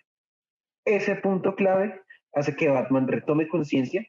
[0.84, 2.00] Ese punto clave
[2.32, 4.06] hace que Batman retome conciencia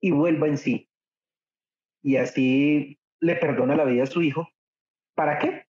[0.00, 0.88] y vuelva en sí.
[2.02, 4.48] Y así le perdona la vida a su hijo.
[5.14, 5.66] ¿Para qué?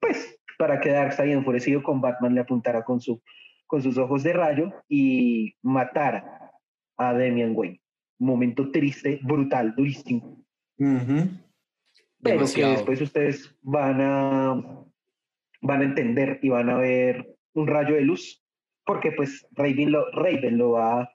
[0.00, 3.22] Pues para que Darkseid enfurecido con Batman le apuntara con, su,
[3.66, 6.52] con sus ojos de rayo y matara
[6.96, 7.80] a Damian Wayne.
[8.18, 10.44] Momento triste, brutal, durísimo.
[10.78, 11.28] Ujú.
[12.22, 14.84] Pero que después ustedes van a,
[15.60, 18.44] van a entender y van a ver un rayo de luz,
[18.84, 21.10] porque pues Raven lo, Raven lo va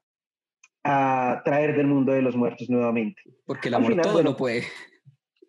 [0.84, 3.21] a traer del mundo de los muertos nuevamente.
[3.45, 4.63] Porque el amor final, todo bueno, lo puede.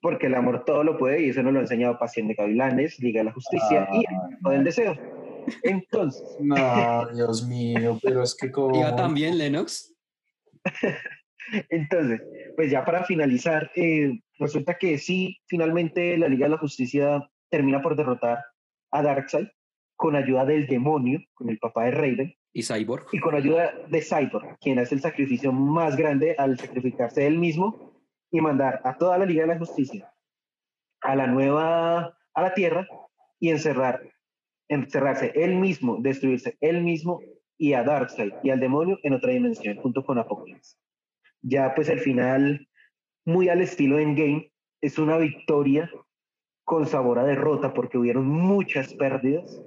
[0.01, 2.99] Porque el amor todo lo puede y eso nos lo ha enseñado Pasión de Gavilanes,
[3.01, 4.97] Liga de la Justicia y el Campo del Deseo.
[5.63, 8.77] Entonces, No, Dios mío, pero es que como...
[8.81, 9.95] Iba también Lennox.
[11.71, 12.23] Entonces,
[12.57, 17.83] pues ya para finalizar, eh, resulta que sí, finalmente la Liga de la Justicia termina
[17.83, 18.45] por derrotar
[18.91, 19.49] a Darkseid
[19.97, 23.07] con ayuda del demonio, con el papá de Raven, Y Cyborg.
[23.13, 27.95] y con ayuda de Cyborg, quien hace el sacrificio más grande al sacrificarse él mismo
[28.31, 30.11] y mandar a toda la Liga de la Justicia
[31.01, 32.89] a la nueva a la Tierra
[33.39, 34.03] y encerrar,
[34.69, 37.21] encerrarse él mismo, destruirse él mismo
[37.57, 40.77] y a Darkseid y al demonio en otra dimensión junto con Apocalypse.
[41.47, 42.67] Ya pues el final,
[43.27, 45.91] muy al estilo Endgame, es una victoria
[46.65, 49.63] con sabor a derrota porque hubieron muchas pérdidas.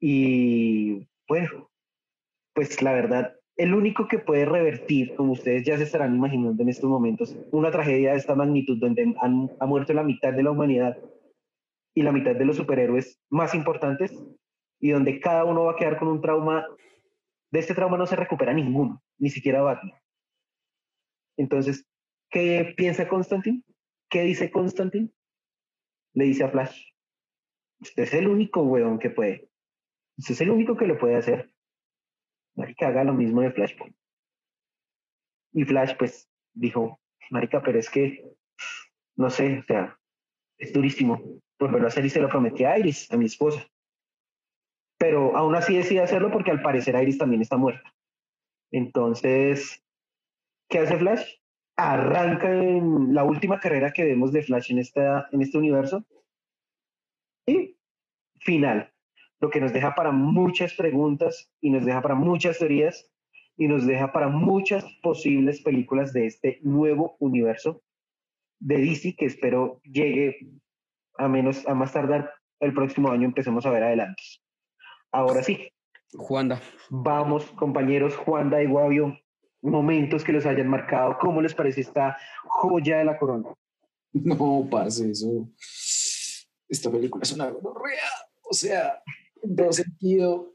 [0.00, 1.70] Y bueno,
[2.54, 6.70] pues la verdad, el único que puede revertir, como ustedes ya se estarán imaginando en
[6.70, 10.52] estos momentos, una tragedia de esta magnitud donde han, ha muerto la mitad de la
[10.52, 10.96] humanidad
[11.94, 14.12] y la mitad de los superhéroes más importantes
[14.80, 16.66] y donde cada uno va a quedar con un trauma,
[17.50, 19.92] de este trauma no se recupera ninguno, ni siquiera Batman.
[21.36, 21.86] Entonces,
[22.30, 23.62] ¿qué piensa Constantine?
[24.10, 25.10] ¿Qué dice Constantine?
[26.14, 26.92] Le dice a Flash,
[27.80, 29.50] usted es el único weón que puede.
[30.18, 31.52] Usted es el único que lo puede hacer.
[32.54, 33.94] Marica, haga lo mismo de Flashpoint.
[35.52, 38.24] Y Flash, pues, dijo, Marica, pero es que,
[39.16, 39.98] no sé, o sea,
[40.58, 41.20] es durísimo
[41.58, 43.66] volverlo a hacer y se lo prometí a Iris, a mi esposa.
[44.98, 47.94] Pero aún así decide hacerlo porque al parecer Iris también está muerta.
[48.70, 49.82] Entonces,
[50.68, 51.24] ¿qué hace Flash?
[51.76, 56.04] Arranca en la última carrera que vemos de Flash en, esta, en este universo.
[57.46, 57.76] Y
[58.40, 58.92] final,
[59.40, 63.10] lo que nos deja para muchas preguntas y nos deja para muchas teorías
[63.56, 67.82] y nos deja para muchas posibles películas de este nuevo universo
[68.58, 70.38] de DC que espero llegue
[71.18, 74.22] a menos a más tardar el próximo año empecemos a ver adelante.
[75.12, 75.68] Ahora sí,
[76.14, 76.60] Juanda.
[76.90, 79.18] vamos compañeros Juanda y Guavio,
[79.62, 83.48] momentos que los hayan marcado, ¿cómo les parece esta joya de la corona?
[84.12, 85.48] No, parce, eso.
[86.68, 88.08] Esta película es una gonorrea.
[88.48, 89.02] O sea,
[89.42, 90.52] en todo sentido,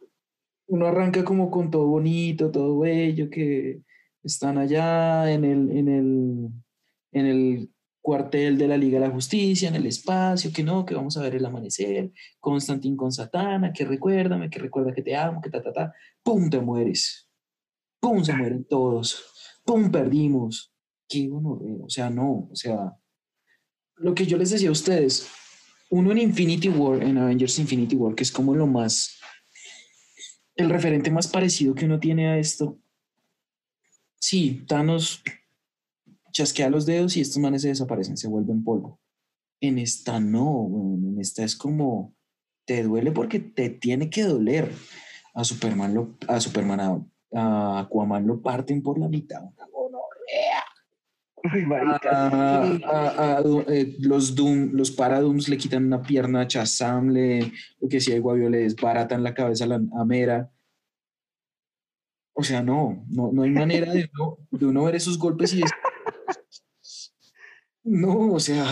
[0.67, 3.81] uno arranca como con todo bonito, todo bello, que
[4.23, 6.49] están allá en el, en el,
[7.11, 7.69] en el
[8.01, 11.21] cuartel de la Liga de la Justicia, en el espacio, que no, que vamos a
[11.21, 15.61] ver el amanecer, Constantín con Satana, que recuérdame, que recuerda que te amo, que ta,
[15.61, 17.29] ta, ta, pum, te mueres,
[18.01, 19.23] pum, se mueren todos,
[19.63, 20.73] pum, perdimos,
[21.07, 22.97] qué gonorrea, o sea, no, o sea,
[23.95, 25.27] lo que yo les decía a ustedes,
[25.89, 29.19] uno en Infinity War, en Avengers Infinity War, que es como lo más,
[30.55, 32.79] el referente más parecido que uno tiene a esto,
[34.19, 35.23] sí, Thanos
[36.31, 38.99] chasquea los dedos y estos manes se desaparecen, se vuelven polvo.
[39.59, 40.69] En esta no,
[41.03, 42.15] en esta es como,
[42.65, 44.71] te duele porque te tiene que doler.
[45.33, 50.63] A Superman, lo, a Superman, a, a Aquaman lo parten por la mitad, una gonorrea.
[51.43, 52.09] Ay, marica.
[52.61, 52.83] A- sí.
[52.85, 57.51] a- a Du- eh, los Doom, los Paradooms le quitan una pierna a Shazam, le,
[57.79, 60.51] lo que decía Guavio, le desbaratan la cabeza a, la, Mera.
[62.33, 65.57] O sea, no, no, no hay manera de uno, de uno ver esos golpes y
[65.61, 65.71] decir,
[67.83, 68.65] no, o sea,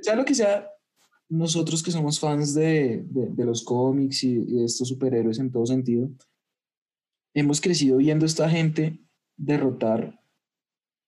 [0.00, 0.68] sea lo que sea,
[1.28, 5.50] nosotros que somos fans de, de- de los cómics y, y de estos superhéroes en
[5.50, 6.10] todo sentido,
[7.34, 8.98] hemos crecido viendo esta gente
[9.36, 10.20] derrotar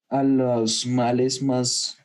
[0.09, 1.99] a los males más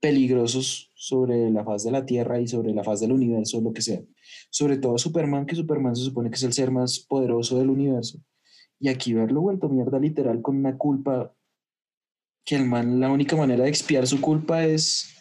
[0.00, 3.82] peligrosos sobre la faz de la Tierra y sobre la faz del universo, lo que
[3.82, 4.00] sea.
[4.50, 8.18] Sobre todo Superman, que Superman se supone que es el ser más poderoso del universo.
[8.78, 11.34] Y aquí verlo vuelto mierda literal con una culpa
[12.44, 15.14] que el man, la única manera de expiar su culpa es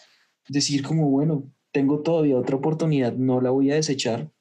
[0.48, 4.32] decir como, bueno, tengo todavía otra oportunidad, no la voy a desechar.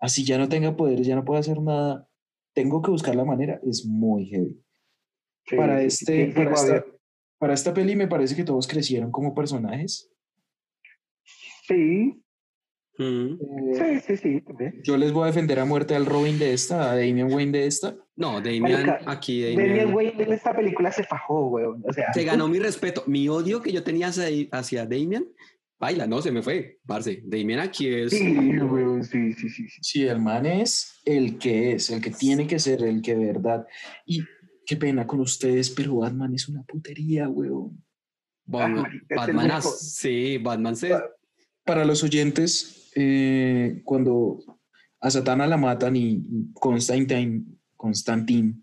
[0.00, 2.07] Así ya no tenga poderes, ya no puedo hacer nada.
[2.54, 3.60] Tengo que buscar la manera.
[3.64, 4.60] Es muy heavy
[5.46, 6.84] Sí, para, este, sí, para, esta,
[7.38, 10.10] para esta peli me parece que todos crecieron como personajes.
[11.66, 12.22] Sí,
[12.98, 13.38] Mm.
[13.74, 14.80] Eh, sí, sí, sí, también.
[14.82, 17.66] Yo les voy a defender a muerte al Robin de esta, a Damian Wayne de
[17.66, 17.94] esta.
[18.16, 21.82] No, Damian, Marica, aquí Damian Damian, Wayne en esta película se fajó, weón.
[21.86, 23.04] O sea, se ganó mi respeto.
[23.06, 25.26] Mi odio que yo tenía hacia, hacia Damian,
[25.78, 27.22] baila, no, se me fue, parce.
[27.24, 28.10] Damian aquí es...
[28.10, 29.68] Sí, weón, sí, sí, sí.
[29.68, 29.78] sí.
[29.80, 33.66] Sí, el man es el que es, el que tiene que ser, el que verdad.
[34.04, 34.24] Y
[34.66, 37.82] qué pena con ustedes, pero Batman es una putería, weón.
[38.44, 40.92] Batman, el Batman, sí, Batman se...
[41.64, 44.38] Para los oyentes, eh, cuando
[45.00, 47.44] a Satana la matan y y Constantine,
[47.76, 48.54] Constantine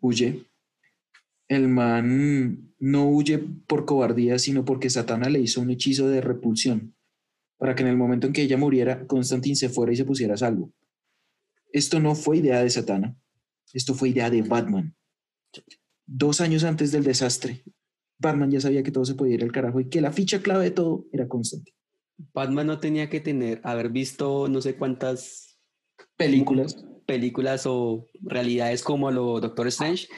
[0.00, 0.47] huye,
[1.48, 6.94] el man no huye por cobardía, sino porque Satana le hizo un hechizo de repulsión
[7.58, 10.34] para que en el momento en que ella muriera, Constantine se fuera y se pusiera
[10.34, 10.72] a salvo.
[11.72, 13.16] Esto no fue idea de Satana,
[13.72, 14.94] esto fue idea de Batman.
[16.06, 17.64] Dos años antes del desastre,
[18.18, 20.64] Batman ya sabía que todo se podía ir al carajo y que la ficha clave
[20.64, 21.76] de todo era Constantine.
[22.32, 25.48] Batman no tenía que tener, haber visto no sé cuántas
[26.16, 26.84] Películas.
[27.06, 30.08] películas o realidades como lo Doctor Strange,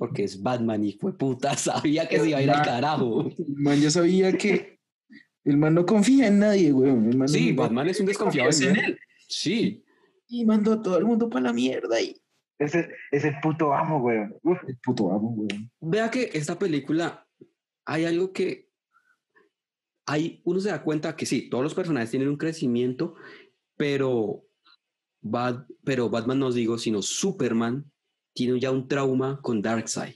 [0.00, 3.28] porque es Batman y fue puta, sabía que se iba a ir al carajo.
[3.28, 4.78] El man ya sabía que
[5.44, 6.68] El man no confía en nadie.
[6.68, 8.98] El no- Sí, Batman es un desconfiado en él.
[9.28, 9.84] Sí,
[10.26, 12.16] Y mandó a todo el mundo para la mierda y
[12.58, 14.34] Ese, ese puto amo, weón.
[14.42, 15.70] Uf, el puto amo, weón.
[15.80, 17.26] Vea que esta película
[17.84, 18.70] hay algo que
[20.06, 23.14] hay, uno se da cuenta que sí, todos los personajes tienen un crecimiento,
[23.76, 24.44] pero,
[25.22, 27.84] Bat- pero Batman no digo, sino Superman
[28.32, 30.14] tiene ya un trauma con Darkseid.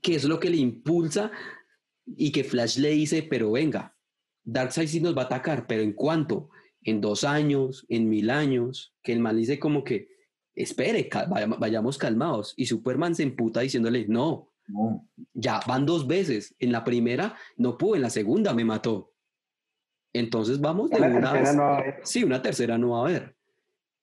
[0.00, 1.30] Que es lo que le impulsa
[2.06, 3.96] y que Flash le dice, pero venga,
[4.44, 6.50] Darkseid sí nos va a atacar, pero ¿en cuánto?
[6.82, 7.86] ¿En dos años?
[7.88, 8.94] ¿En mil años?
[9.02, 10.08] Que el mal dice como que,
[10.54, 12.54] espere, cal- vaya- vayamos calmados.
[12.56, 15.08] Y Superman se emputa diciéndole, no, No.
[15.32, 16.54] ya van dos veces.
[16.58, 19.12] En la primera no pude, en la segunda me mató.
[20.12, 21.54] Entonces vamos de una vez.
[21.54, 21.78] no.
[22.02, 23.36] Sí, una tercera no va a haber.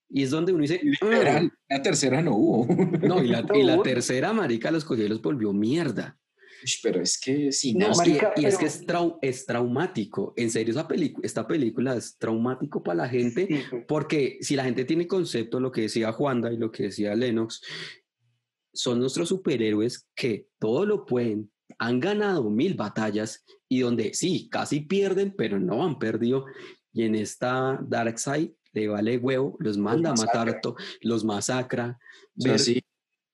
[0.09, 2.65] Y es donde uno dice, Literal, la tercera no hubo.
[3.07, 3.81] No, y la, y la No.
[3.83, 6.17] tercera, marica, los cogió y los volvió mierda.
[6.83, 7.93] Pero es que sí, No, no.
[7.93, 10.33] Y- marica, y, es que es, trau- es traumático.
[10.35, 10.87] En serio, esa
[11.23, 13.47] esta película es traumático para la gente.
[13.87, 17.61] Porque si la gente tiene concepto, lo que decía Juanda y lo que decía Lennox,
[18.73, 24.81] son nuestros superhéroes que todo lo pueden, han ganado mil batallas y donde sí, casi
[24.81, 26.45] pierden, pero no han perdido.
[26.91, 30.61] Y en esta Darkseid le vale huevo, los manda a matar,
[31.01, 31.97] los masacra.
[32.37, 32.81] O sea, Ver- sí,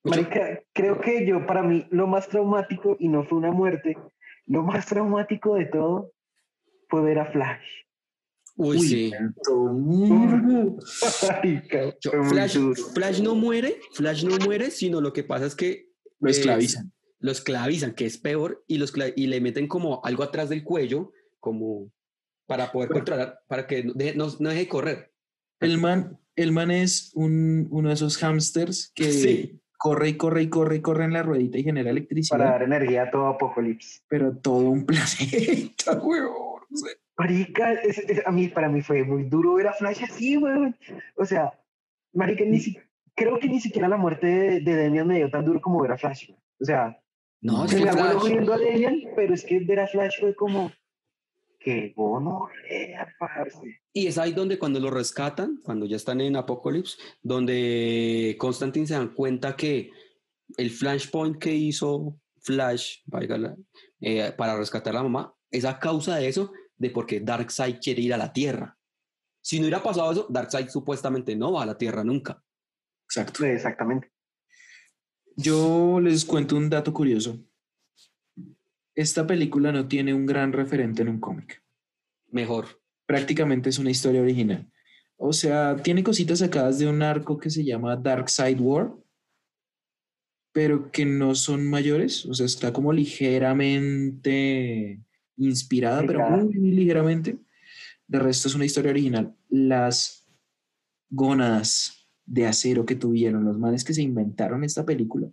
[0.04, 3.96] Marica, creo que yo, para mí, lo más traumático, y no fue una muerte,
[4.46, 6.12] lo más traumático de todo
[6.88, 7.64] fue ver a Flash.
[8.58, 9.12] Uy, sí.
[12.00, 12.56] Yo- Flash.
[12.94, 16.92] Flash no muere, Flash no muere, sino lo que pasa es que Lo eh, esclavizan.
[17.18, 21.12] lo esclavizan, que es peor, y, los, y le meten como algo atrás del cuello,
[21.40, 21.90] como
[22.46, 23.00] para poder Bueno.
[23.00, 25.12] controlar, para que no deje, no, no deje de correr.
[25.60, 29.60] El man, el man es un, uno de esos hamsters que Sí.
[29.78, 32.38] corre y corre y corre y corre en la ruedita y genera electricidad.
[32.38, 34.02] Para dar energía a todo Apocalipsis.
[34.08, 35.98] Pero todo un planeta,
[36.74, 40.36] sea, Marica, es- es- a mí, para mí fue muy duro ver a Flash así,
[40.36, 40.76] weón.
[41.16, 41.52] O sea,
[42.12, 42.78] Marica, ni si-
[43.14, 45.92] creo que ni siquiera la muerte de, de Damian me dio tan duro como ver
[45.92, 46.28] a Flash.
[46.28, 46.40] weón.
[46.60, 47.00] O sea,
[47.40, 50.20] No, es se que me abuelo viendo a Damian, pero es que ver a Flash
[50.20, 50.70] fue como,
[51.66, 53.80] que gonorrea, parce.
[53.92, 58.94] y es ahí donde cuando lo rescatan, cuando ya están en Apocalypse, donde Constantine se
[58.94, 59.90] dan cuenta que
[60.58, 62.98] el flashpoint que hizo Flash
[64.00, 68.00] eh, para rescatar a la mamá es a causa de eso, de porque Darkseid quiere
[68.00, 68.78] ir a la Tierra.
[69.40, 72.40] Si no hubiera pasado eso, Darkseid supuestamente no va a la Tierra nunca.
[73.08, 73.44] exacto.
[73.44, 74.12] Exactamente.
[75.34, 77.40] Yo les cuento un dato curioso.
[78.96, 81.62] Esta película no tiene un gran referente en un cómic.
[82.30, 82.80] Mejor.
[83.06, 84.68] Prácticamente es una historia original.
[85.18, 88.94] O sea, tiene cositas sacadas de un arco que se llama Dark Side War,
[90.52, 92.24] pero que no son mayores.
[92.24, 94.98] O sea, está como ligeramente
[95.36, 97.38] inspirada, pero muy ligeramente.
[98.08, 99.36] De resto es una historia original.
[99.50, 100.26] Las
[101.10, 105.28] gónadas de acero que tuvieron los manes que se inventaron esta película.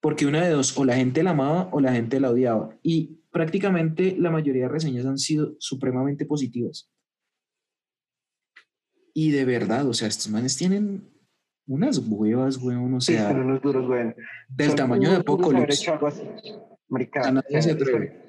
[0.00, 2.76] Porque una de dos, o la gente la amaba o la gente la odiaba.
[2.82, 6.90] Y prácticamente la mayoría de reseñas han sido supremamente positivas.
[9.14, 11.10] Y de verdad, o sea, estos manes tienen
[11.66, 14.14] unas huevas, weón, o Sí, sea, son unos duros, güey.
[14.48, 15.82] del Son tamaño de unos duros haber Apocalypse.
[15.82, 16.22] hecho algo así.
[16.88, 18.22] Marica, O sea, nadie se atreve.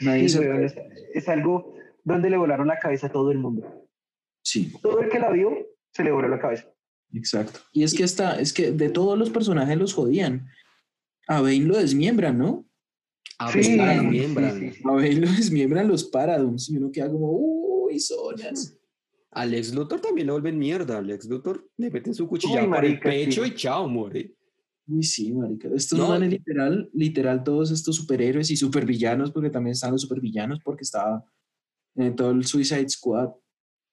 [0.00, 0.66] Nadie sí, se weón, atreve.
[1.14, 3.88] es, es algo donde le volaron la cabeza a todo el mundo.
[4.42, 5.50] Sí, Todo el que la vio
[5.92, 6.68] se le voló la cabeza.
[7.12, 7.60] Exacto.
[7.72, 10.48] Y es que está, es que de todos los personajes los jodían.
[11.26, 12.66] A Bane lo desmiembran, ¿no?
[13.38, 14.58] A Sí, la sí, desmiembran.
[14.58, 14.80] sí, sí.
[14.84, 18.74] A Bane lo desmiembran los Paradums y uno queda como, uy, zonas.
[19.30, 20.98] A Lex Luthor también lo vuelven mierda.
[20.98, 24.34] A Lex Luthor le meten su cuchilla por el pecho y chao, more.
[24.86, 25.68] Uy, sí, marica.
[25.74, 26.08] Estos No.
[26.08, 31.22] manes literal, literal, todos estos superhéroes y supervillanos, porque también están los supervillanos, porque estaba
[31.94, 33.28] en todo el Suicide Squad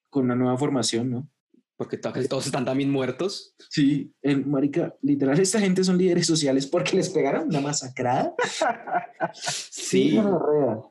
[0.09, 1.29] con una nueva formación, ¿no?
[1.77, 3.55] Porque to- todos están también muertos.
[3.69, 8.33] Sí, en, marica, literal, esta gente son líderes sociales porque les pegaron una masacrada.
[9.33, 10.19] Sí.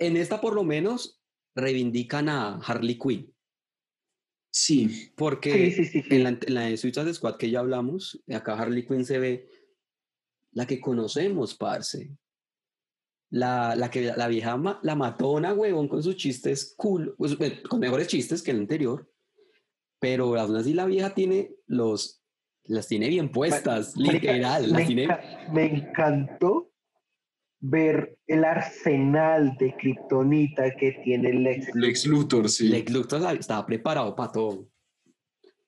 [0.00, 1.20] En esta por lo menos
[1.54, 3.34] reivindican a Harley Quinn.
[4.52, 6.14] Sí, Porque Sí, sí, sí, sí.
[6.14, 9.48] en la, en la de Suicide Squad que ya hablamos, acá Harley Quinn se ve
[10.52, 12.16] la que conocemos, parce.
[13.30, 17.62] La, la que la vieja ma- la matona, huevón, con sus chistes cool, pues, eh,
[17.68, 19.10] con mejores chistes que el anterior.
[20.04, 22.22] Pero aún así la vieja tiene los,
[22.64, 25.06] las tiene bien puestas, Marica, literal, las me, tiene.
[25.08, 26.70] enca- me encantó
[27.60, 31.74] ver el arsenal de kriptonita que tiene Lex.
[31.74, 32.68] Lex Luthor, sí.
[32.68, 34.68] Lex Luthor estaba preparado para todo.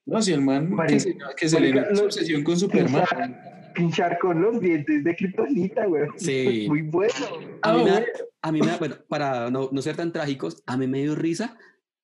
[0.04, 3.04] no, sí, el man que se, que se le metió su obsesión con Superman.
[3.74, 6.08] King Shark con los dientes de kriptonita, güey.
[6.16, 6.64] Sí.
[6.68, 7.12] Muy bueno.
[7.62, 8.04] A mí, Ah, me da-
[8.42, 11.14] a mí me da- bueno, para no, no ser tan trágicos, a mí me dio
[11.14, 11.56] risa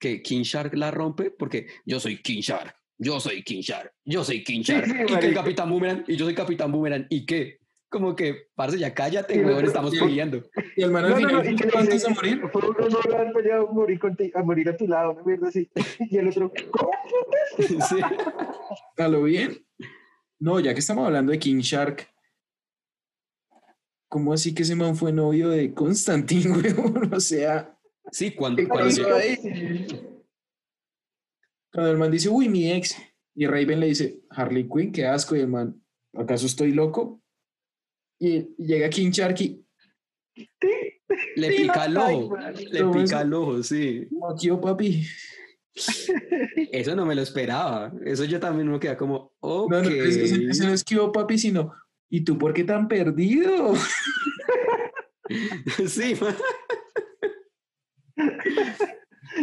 [0.02, 4.24] que King Shark la rompe porque yo soy King Shark, yo soy King Shark, yo
[4.24, 5.34] soy King Sí, Shark, sí, y que el.
[5.34, 7.60] Capitán Boomerang, y yo soy Capitán Boomerang, ¿y qué?
[7.88, 10.42] Como que, parce, ya cállate, weón, otro- estamos peleando.
[10.76, 12.68] Y el man al No, no, final, no, y que le antes de morir, fue
[12.68, 15.70] un honor haber peleado a morir, conti- a morir a tu lado, una mierda así.
[16.10, 16.90] Y el otro, ¿cómo?
[17.88, 17.96] Sí.
[18.96, 19.64] a lo bien.
[20.40, 22.08] No, ya que estamos hablando de King Shark,
[24.08, 27.12] ¿cómo así que ese man fue novio de Constantine, weón?
[27.14, 27.76] O sea,
[28.12, 29.38] Sí, cuando, ¿qué cuando ahí?
[31.72, 32.94] El man dice, uy, mi ex,
[33.34, 35.82] y Raven le dice, Harley Quinn, qué asco, y el man,
[36.14, 37.22] ¿acaso estoy loco?
[38.20, 39.64] Y, llega King Shark y,
[41.36, 43.20] le Sí, pica el ojo, le pica eso.
[43.22, 44.08] el ojo, sí.
[44.30, 45.06] aquí, oh, papi.
[46.70, 47.90] Eso no me lo esperaba.
[48.04, 49.70] Eso yo también me queda como, ok.
[49.72, 51.72] No, no, ese- ese no es que, oh, papi, sino,
[52.10, 53.74] ¿y tú por qué tan perdido?
[55.88, 56.36] sí, ma-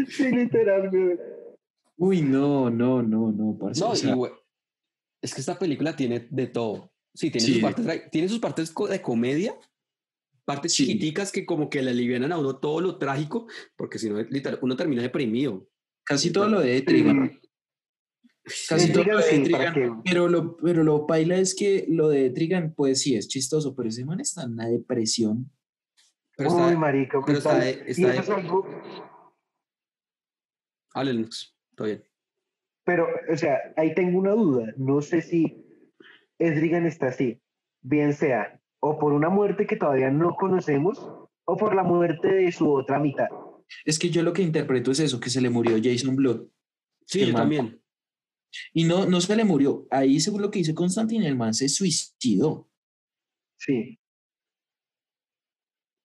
[0.10, 1.18] Sí, literal, güey.
[1.98, 3.82] Uy, no, no, no, no, parce.
[3.82, 4.32] No, o sea, y güey,
[5.22, 6.92] es que esta película tiene de todo.
[7.14, 7.54] Sí, tiene, Sí.
[7.54, 9.56] Sus, partes, tiene sus partes de comedia,
[10.46, 10.86] partes Sí.
[10.86, 14.60] chiquiticas que como que le alivianan a uno todo lo trágico, porque si no, literal,
[14.62, 15.68] uno termina deprimido.
[16.06, 17.40] casi todo lo de Etrigan.
[18.68, 20.02] Casi todo lo de sí, ¿para Etrigan.
[20.04, 20.10] qué?
[20.10, 23.90] Pero lo, pero lo paila es que lo de Etrigan, pues sí, es chistoso, pero
[23.90, 25.52] ese man está en una depresión.
[26.40, 28.66] Pero Uy, está, marica, pero está, Y está eso es de- algo,
[30.94, 32.04] háblenos, todo bien.
[32.86, 34.74] pero, o sea, ahí tengo una duda.
[34.78, 35.66] No sé si
[36.40, 37.42] Edrigan está así,
[37.82, 40.98] bien sea o por una muerte que todavía no conocemos
[41.46, 43.28] o por la muerte de su otra mitad.
[43.86, 46.48] Es que yo lo que interpreto es eso, que se le murió Jason Blood.
[47.06, 47.82] Sí, yo man- también.
[48.74, 49.86] Y no, no se le murió.
[49.92, 52.68] Ahí, según lo que dice Constantine, el man se suicidó.
[53.60, 54.00] Sí.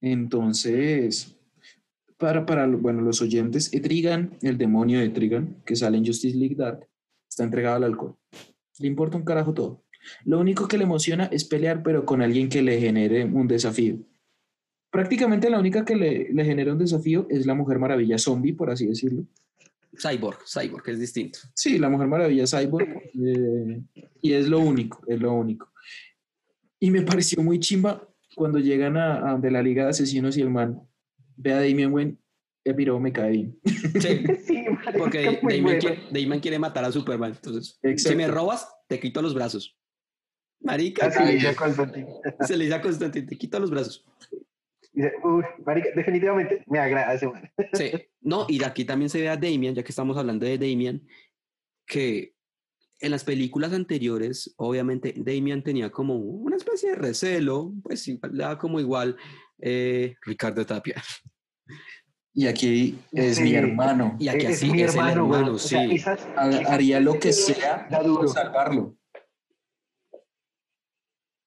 [0.04, 1.34] Entonces,
[2.18, 6.56] para, para bueno, los oyentes, Etrigan, el demonio de Etrigan, que sale en Justice League
[6.56, 6.86] Dark,
[7.26, 8.14] está entregado al alcohol.
[8.80, 9.82] Le importa un carajo todo.
[10.26, 13.96] Lo único que le emociona es pelear, pero con alguien que le genere un desafío.
[14.90, 18.68] Prácticamente la única que le, le genera un desafío es la Mujer Maravilla zombie, por
[18.68, 19.24] así decirlo.
[19.96, 21.38] Cyborg, Cyborg, es distinto.
[21.54, 22.88] Sí, la Mujer Maravilla Cyborg.
[23.14, 23.82] eh,
[24.20, 25.72] y es lo único, es lo único.
[26.78, 28.06] Y me pareció muy chimba
[28.36, 30.80] cuando llegan a, a donde la Liga de Asesinos y el man
[31.36, 32.16] ve a Damian Wayne,
[32.64, 33.58] el piro me cae bien.
[33.64, 35.78] Sí, Sí, marica, porque Damien bueno.
[35.80, 37.32] quiere, Damien quiere matar a Superman.
[37.32, 39.76] Entonces, si me robas, te quito los brazos.
[40.60, 42.06] Marica, Así le sí, dice a Constantine.
[42.40, 44.04] se le dice a Constantine, te quito los brazos.
[44.92, 47.50] Dice, uy, marica, definitivamente me agrada ese man.
[47.74, 51.02] Sí, no, y aquí también se ve a Damian, ya que estamos hablando de Damian,
[51.86, 52.33] que
[53.04, 58.58] en las películas anteriores, obviamente, Damian tenía como una especie de recelo, pues le daba
[58.58, 59.16] como igual
[59.60, 60.96] eh, Ricardo Tapia.
[62.36, 63.54] Y aquí es mi Sí.
[63.54, 64.16] hermano.
[64.18, 65.54] Y aquí es así mi es el hermano, hermano, weón.
[65.54, 65.68] O sí.
[65.68, 66.26] sea, esas-
[66.68, 68.96] Haría lo que sea por salvarlo.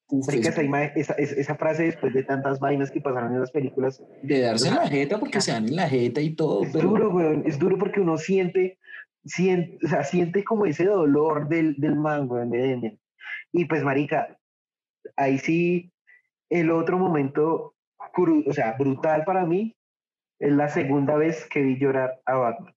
[0.09, 0.57] Uf, Marica, es
[0.95, 4.69] esa, esa, esa- frase después de tantas vainas que pasaron en las películas de darse
[4.69, 7.43] en la jeta porque se dan en la jeta y todo, es pero duro, weón.
[7.45, 8.79] Es duro porque uno siente,
[9.27, 12.99] siente, o sea, siente como ese dolor del, del man, weón, de Demian.
[13.51, 14.39] Y pues, marica,
[15.15, 15.91] ahí sí,
[16.49, 17.75] el otro momento,
[18.13, 19.75] cru- o sea, brutal para mí,
[20.39, 22.73] es la segunda vez que vi llorar a Batman.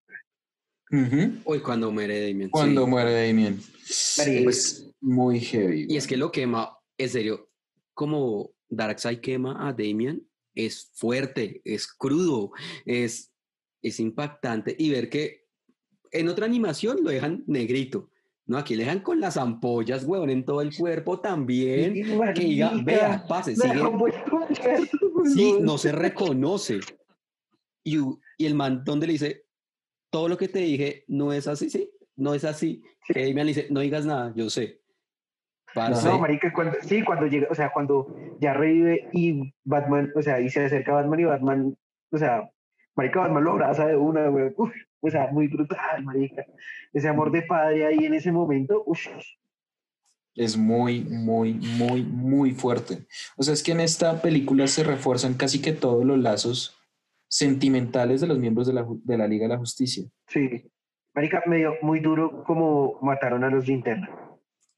[0.91, 1.41] Ujú.
[1.45, 2.51] Hoy cuando muere Damian.
[2.51, 2.91] cuando sí.
[2.91, 3.61] muere Damien.
[4.19, 4.51] Marica.
[4.51, 5.87] Es muy heavy.
[5.89, 7.49] Y es que lo quema, en serio,
[7.95, 10.21] como Darkseid quema a Damian,
[10.55, 12.51] es fuerte, es crudo,
[12.87, 13.33] es,
[13.83, 14.75] es impactante.
[14.77, 15.40] Y ver que
[16.11, 18.11] en otra animación lo dejan negrito.
[18.47, 21.97] No, aquí le dejan con las ampollas, huevón, en todo el cuerpo también.
[21.97, 22.03] Y,
[22.35, 24.91] Que diga, vea, pase, me sigue.
[25.35, 26.81] Sí, no se reconoce.
[27.85, 27.99] Y,
[28.39, 29.45] y el man, donde le dice,
[30.11, 32.83] todo lo que te dije no es así, sí, no es así.
[33.07, 34.81] Que Damian le dice, no digas nada, yo sé.
[35.73, 40.23] Parce, No, marica, cuando, sí, cuando llega, o sea, cuando ya revive y Batman, o
[40.23, 41.79] sea, y se acerca a Batman y Batman,
[42.11, 42.51] o sea,
[42.97, 46.45] marica, Batman lo abraza de una, güey, uf, o sea, muy brutal, marica.
[46.93, 49.07] Ese amor de padre ahí en ese momento, uf,
[50.35, 53.07] Es muy, muy, muy, muy fuerte.
[53.37, 56.77] O sea, es que en esta película se refuerzan casi que todos los lazos
[57.29, 60.05] sentimentales de los miembros de la, de la Liga de la Justicia.
[60.29, 60.71] sí.
[61.13, 64.09] Marica, me dio muy duro como mataron a los linterna.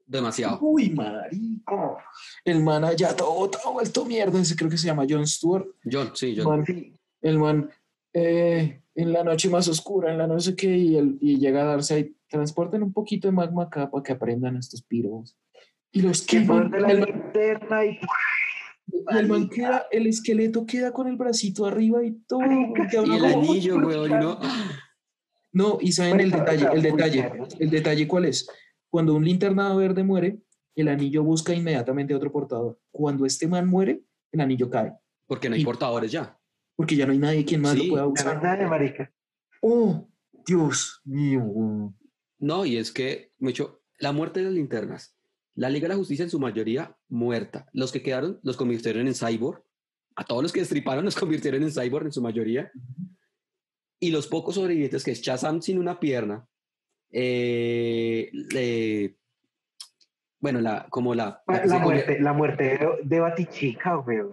[0.07, 0.59] demasiado.
[0.63, 1.99] Uy, marico.
[2.43, 4.41] El man allá todo, todo vuelto mierda.
[4.41, 5.67] Ese creo que se llama John Stewart.
[5.85, 6.47] John, sí, John.
[6.49, 7.71] Man, sí, El man,
[8.15, 11.63] eh, en la noche más oscura, en la no sé qué, y, el- y llega
[11.63, 15.37] a darse ahí, transporten un poquito de magma acá para que aprendan estos piros.
[15.93, 16.71] Y los Que queman.
[16.71, 17.99] de la linterna y
[18.95, 22.41] y el man queda, el esqueleto queda con el bracito arriba y todo.
[22.43, 24.39] Y el anillo, weón, no.
[25.53, 28.47] No, y saben el detalle, el detalle, el detalle cuál es.
[28.91, 30.39] Cuando un linterna verde muere,
[30.75, 32.79] el anillo busca inmediatamente a otro portador.
[32.91, 34.93] Cuando este man muere, el anillo cae,
[35.27, 36.37] Porque no hay Y- portadores ya.
[36.77, 38.59] Porque ya no hay nadie quien más Sí, lo pueda usar.
[38.59, 39.13] de marica.
[39.61, 40.09] Oh,
[40.47, 41.95] Dios mío.
[42.39, 45.17] No, y es que, mucho, la muerte de las linternas.
[45.55, 47.69] La Liga de la Justicia en su mayoría muerta.
[47.73, 49.63] Los que quedaron los convirtieron en cyborg.
[50.17, 52.73] A todos los que destriparon los convirtieron en cyborg en su mayoría.
[54.01, 56.47] Y los pocos sobrevivientes, que es Shazam sin una pierna,
[57.13, 59.17] eh, le-
[60.41, 61.41] bueno, la, como la...
[61.47, 64.33] la muerte, la muerte de, de Batichica, weón.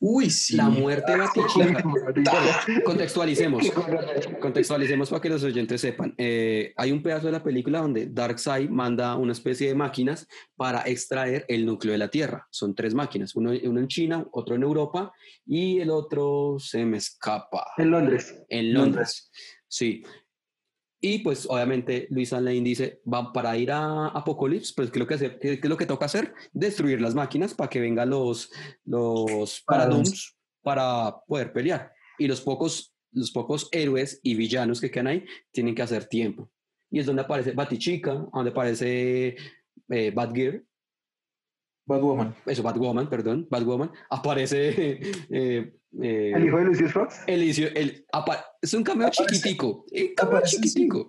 [0.00, 0.56] Uy, sí.
[0.56, 1.82] La muerte Batichica.
[2.84, 3.64] Contextualicemos.
[4.40, 6.14] Contextualicemos para que los oyentes sepan.
[6.16, 10.26] Eh, hay un pedazo de la película donde Darkseid manda una especie de máquinas
[10.56, 12.46] para extraer el núcleo de la Tierra.
[12.50, 15.12] Son tres máquinas, uno, uno en China, otro en Europa
[15.46, 17.72] y el otro se me escapa.
[17.76, 18.44] En Londres.
[18.48, 19.30] En Londres.
[19.66, 20.02] Sí.
[21.00, 25.06] Y pues obviamente Luis Lane dice, va para ir a Apocalipsis, pues ¿qué es lo
[25.06, 26.34] que, hace- qué- es lo que toca hacer?
[26.52, 28.50] Destruir las máquinas para que vengan los,
[28.84, 29.62] los.
[29.64, 31.92] Paradooms para poder pelear.
[32.18, 36.50] Y los pocos, los pocos héroes y villanos que quedan ahí tienen que hacer tiempo.
[36.90, 39.36] Y es donde aparece Batichica, donde aparece
[39.90, 40.62] eh, Batgear,
[41.86, 42.34] Batwoman.
[42.46, 47.20] eso, Batwoman, perdón, Batwoman, aparece eh, eh, El hijo de Lucius Fox.
[47.26, 49.84] El, es un cameo Aparece- chiquitico.
[49.90, 50.36] Un cameo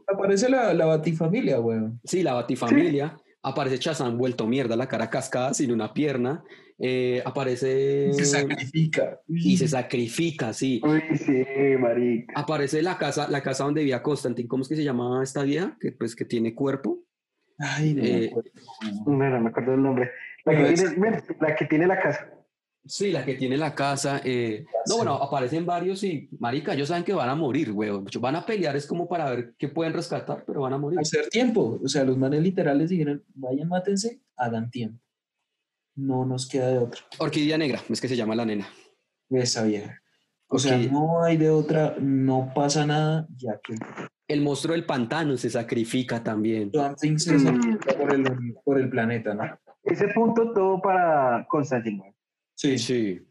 [0.08, 2.00] Aparece, sí, la, la batifamilia, weón.
[2.04, 3.18] Sí, la batifamilia.
[3.42, 6.44] Aparece Chazán vuelto mierda, la cara cascada, sin una pierna.
[6.78, 8.12] Eh, aparece.
[8.14, 9.20] Se sacrifica.
[9.28, 10.82] y se sacrifica, sí.
[10.84, 11.44] Uy, sí,
[11.78, 12.34] marica.
[12.36, 14.48] Aparece la casa, la casa donde vivía Constantine.
[14.48, 15.78] ¿Cómo es que se llama esta vieja?
[15.80, 17.00] Que pues que tiene cuerpo.
[17.58, 18.50] Ay, no me Eh, acuerdo.
[19.06, 20.12] No, no me acuerdo el nombre.
[20.46, 22.30] La Pero que, es- tiene, mira, la que tiene la casa.
[22.90, 24.20] Sí, la que tiene la casa.
[24.26, 24.98] eh, No, Sí.
[24.98, 28.06] bueno, aparecen varios y, marica, ellos saben que van a morir, weón.
[28.20, 31.00] Van a pelear, es como para ver qué pueden rescatar, pero van a morir.
[31.00, 31.80] hacer tiempo.
[31.84, 35.00] O sea, los manes literales dijeron, vayan, mátense, hagan tiempo.
[35.96, 37.02] No nos queda de otra.
[37.20, 38.68] Orquídea negra, es que se llama la nena.
[39.30, 40.02] Esa vieja.
[40.48, 43.76] O sea, no hay de otra, no pasa nada, ya que
[44.28, 46.72] El monstruo del pantano se sacrifica también.
[46.74, 47.40] Something se Mm.
[47.40, 48.24] sacrifica por el,
[48.64, 49.44] por el planeta, ¿no?
[49.84, 52.16] Ese punto todo para Constantine.
[52.60, 52.78] Sí.
[52.78, 53.22] Sí.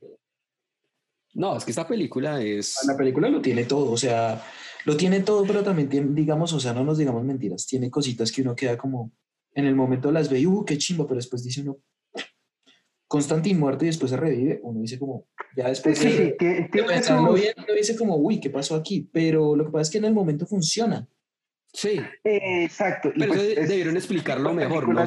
[1.34, 2.76] No, es que esta película es...
[2.86, 4.42] La película lo tiene todo, o sea,
[4.86, 8.32] lo tiene todo, pero también tiene, digamos, o sea, no nos digamos mentiras, tiene cositas
[8.32, 9.12] que uno queda como,
[9.52, 11.76] en el momento las ve y, uh, qué chimba, pero después dice uno,
[13.06, 16.34] Constantine muerto y después se revive, uno dice como, ya después sí, sí.
[16.40, 19.08] de pensarlo bien, uno dice como, uy, ¿qué pasó aquí?
[19.12, 21.06] Pero lo que pasa es que en el momento funciona.
[21.70, 23.10] Sí, eh, exacto.
[23.14, 25.04] y pero pues eso es- debieron explicarlo mejor, ¿no?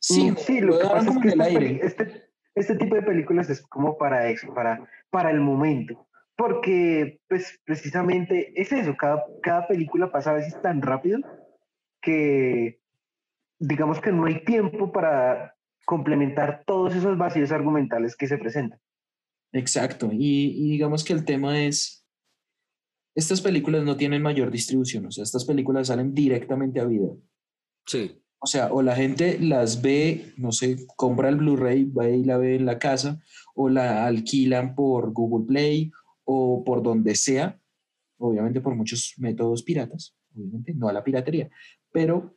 [0.00, 1.80] Sí, Mm, sí, lo que pasa es como que en el aire.
[1.82, 6.06] este, este tipo de películas es como para eso, para, para el momento.
[6.36, 11.18] Porque, pues, precisamente es eso, cada, cada película pasa a veces tan rápido
[12.02, 12.80] que
[13.58, 15.54] digamos que no hay tiempo para
[15.86, 18.78] complementar todos esos vacíos argumentales que se presentan.
[19.52, 22.06] Exacto, y, y digamos que el tema es,
[23.14, 27.18] estas películas no tienen mayor distribución, o sea, estas películas salen directamente a video.
[27.86, 32.24] Sí, O sea, o la gente las ve, no sé, compra el Blu-ray, va y
[32.24, 33.20] la ve en la casa,
[33.54, 35.90] o la alquilan por Google Play
[36.24, 37.58] o por donde sea,
[38.18, 41.48] obviamente por muchos métodos piratas, obviamente, no a la piratería,
[41.90, 42.36] pero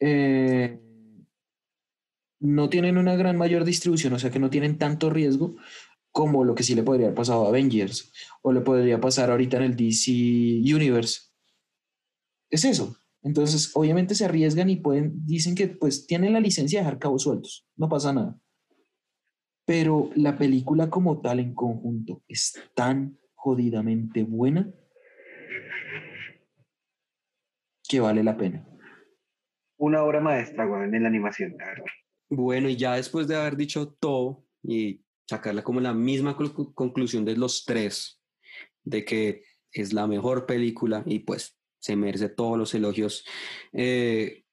[0.00, 0.78] eh,
[2.40, 5.56] no tienen una gran mayor distribución, o sea que no tienen tanto riesgo
[6.10, 8.12] como lo que sí le podría haber pasado a Avengers
[8.42, 10.10] o le podría pasar ahorita en el DC
[10.74, 11.30] Universe.
[12.50, 12.96] Es eso.
[13.22, 17.22] Entonces, obviamente se arriesgan y pueden, dicen que pues tienen la licencia de dejar cabos
[17.22, 18.38] sueltos, no pasa nada.
[19.64, 24.72] Pero la película como tal en conjunto es tan jodidamente buena
[27.88, 28.66] que vale la pena.
[29.78, 31.84] Una obra maestra, weón, en la animación, la verdad.
[32.30, 37.24] bueno, y ya después de haber dicho todo y sacarla como la misma conclu- conclusión
[37.24, 38.20] de los tres,
[38.84, 39.42] de que
[39.72, 43.24] es la mejor película y pues se merece todos los elogios.
[43.72, 44.44] eh,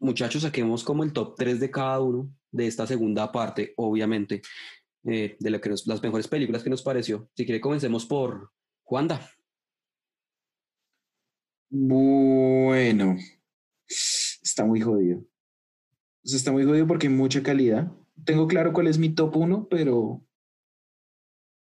[0.00, 4.42] muchachos, saquemos como el top 3 de cada uno de esta segunda parte, obviamente,
[5.04, 7.28] eh, de las mejores películas que nos pareció.
[7.36, 8.50] Si quiere, comencemos por
[8.82, 9.30] Juanda.
[11.70, 13.16] Bueno,
[13.86, 15.24] está muy jodido.
[16.24, 17.92] Está muy jodido porque hay mucha calidad.
[18.24, 20.24] Tengo claro cuál es mi top 1, pero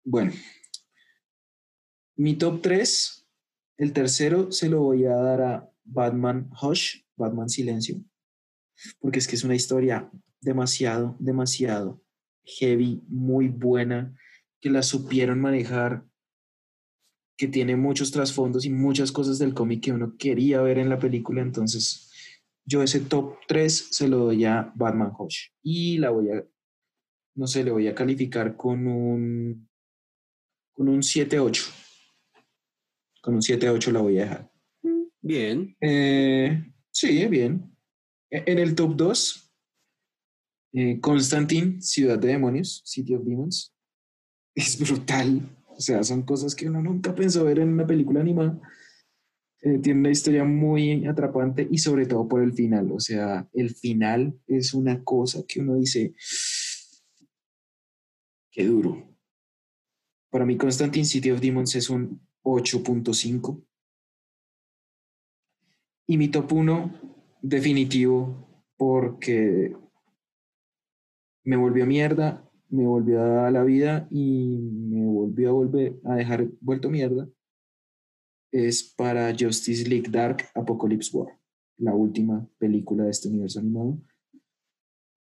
[0.03, 0.31] bueno.
[2.15, 3.22] Mi top 3,
[3.77, 8.03] el tercero se lo voy a dar a Batman Hush, Batman Silencio.
[8.99, 10.09] porque es que es una historia
[10.41, 12.01] demasiado, demasiado
[12.45, 14.17] heavy, muy buena,
[14.59, 16.05] que la supieron manejar,
[17.37, 20.99] que tiene muchos trasfondos y muchas cosas del cómic que uno quería ver en la
[20.99, 22.11] película, entonces
[22.65, 26.45] yo ese top 3 se lo doy a Batman Hush y la voy a,
[27.35, 29.69] no sé, le voy a calificar con un,
[30.73, 31.82] con un 7-8.
[33.23, 34.51] Con un 7-8 la voy a dejar.
[35.21, 35.73] Bien.
[35.79, 36.61] Eh,
[36.91, 37.73] sí, bien.
[38.29, 39.49] E- En el top 2,
[40.73, 43.73] eh, Constantine, Ciudad de Demonios, City of Demons.
[44.53, 45.41] Es brutal.
[45.69, 48.59] O sea, son cosas que uno nunca pensó ver en una película animada.
[49.61, 52.91] Eh, tiene una historia muy atrapante y sobre todo por el final.
[52.91, 56.13] O sea, el final es una cosa que uno dice,
[58.51, 59.15] qué duro.
[60.29, 63.63] Para mí, Constantine City of Demons es un 8.5.
[66.07, 66.91] Y mi top 1,
[67.41, 69.75] definitivo, porque
[71.45, 76.15] me volvió mierda, me volvió a dar la vida y me volvió a volver a
[76.15, 77.29] dejar vuelto mierda,
[78.51, 81.39] es para Justice League Dark Apocalypse War,
[81.77, 83.97] la última película de este universo animado.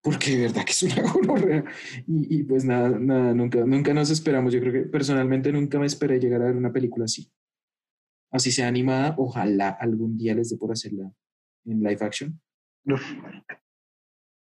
[0.06, 1.64] Porque de verdad que es una gonorrea.
[2.06, 4.52] Y, y pues nada, nada, nunca, nunca nos esperamos.
[4.52, 7.28] Yo creo que personalmente nunca me esperé llegar a ver una película así
[8.32, 11.10] así sea animada, ojalá algún día les dé por hacerla
[11.64, 12.38] en live action.
[12.84, 13.02] Uf,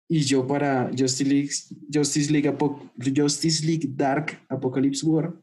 [0.09, 1.49] Y yo para Justice League,
[1.93, 5.33] Justice League, Apo- Justice League Dark Apocalypse War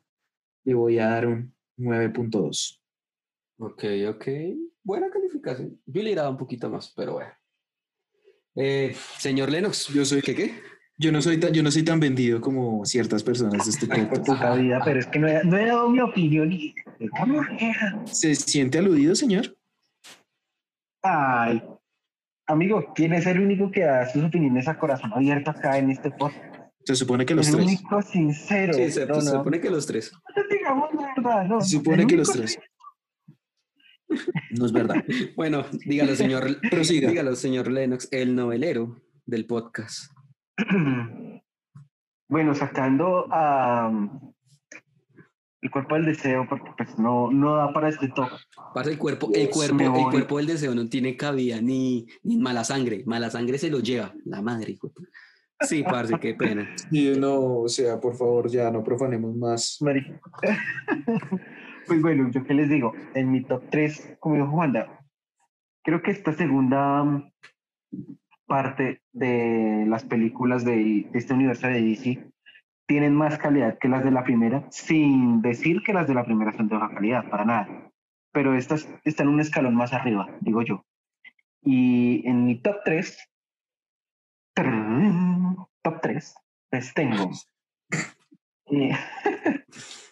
[0.64, 2.80] le voy a dar un 9.2.
[3.58, 4.26] Ok, ok.
[4.82, 5.80] Buena calificación.
[5.86, 7.30] Yo le dado un poquito más, pero bueno.
[8.56, 10.54] Eh, señor Lennox, Yo soy- ¿qué qué?
[10.98, 14.54] Yo no soy tan, yo no soy tan vendido como ciertas personas de este puta
[14.54, 16.74] vida, pero es que no he, no he dado mi opinión y...
[18.04, 19.56] ¿Se siente aludido, señor?
[21.02, 21.62] Ay,
[22.46, 26.10] amigo, ¿quién es el único que da sus opiniones a corazón abierto acá en este
[26.10, 26.44] podcast?
[26.84, 27.66] Se supone que los el tres.
[27.66, 28.74] único sincero.
[28.74, 29.38] Sí, se, no, se no.
[29.38, 30.12] supone que los tres.
[30.36, 31.60] No digamos la verdad, no.
[31.62, 32.58] Se supone El que los tres.
[34.58, 35.04] No es verdad.
[35.36, 36.60] Bueno, dígalo, señor.
[36.70, 37.08] Prosiga.
[37.08, 40.12] dígalo, señor Lennox, el novelero del podcast.
[42.28, 44.32] Bueno, sacando a um,
[45.62, 48.28] el cuerpo del deseo, porque pues no, no da para este top.
[48.72, 52.38] Parce, el cuerpo, el Dios, cuerpo, el cuerpo del deseo no tiene cabida ni, ni
[52.38, 53.02] mala sangre.
[53.04, 54.14] Mala sangre se lo lleva.
[54.24, 54.92] La madre, hijo.
[55.60, 56.68] Sí, parce, qué pena.
[56.90, 59.78] Y no, o sea, por favor, ya no profanemos más.
[59.80, 60.20] Marica.
[61.86, 65.00] pues bueno, yo qué les digo, en mi top 3, como dijo Juanda,
[65.82, 67.30] creo que esta segunda um,
[68.46, 72.30] parte de las películas de, de este universo de DC
[72.86, 76.52] tienen más calidad que las de la primera, sin decir que las de la primera
[76.52, 77.92] son de baja calidad, para nada.
[78.32, 80.84] Pero estas están un escalón más arriba, digo yo.
[81.62, 83.30] Y en mi top 3,
[85.82, 86.34] top 3,
[86.70, 87.30] pues tengo.
[88.72, 88.90] eh,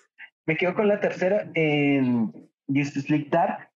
[0.48, 2.32] me quedo con la tercera en
[2.66, 3.70] Justice League Dark,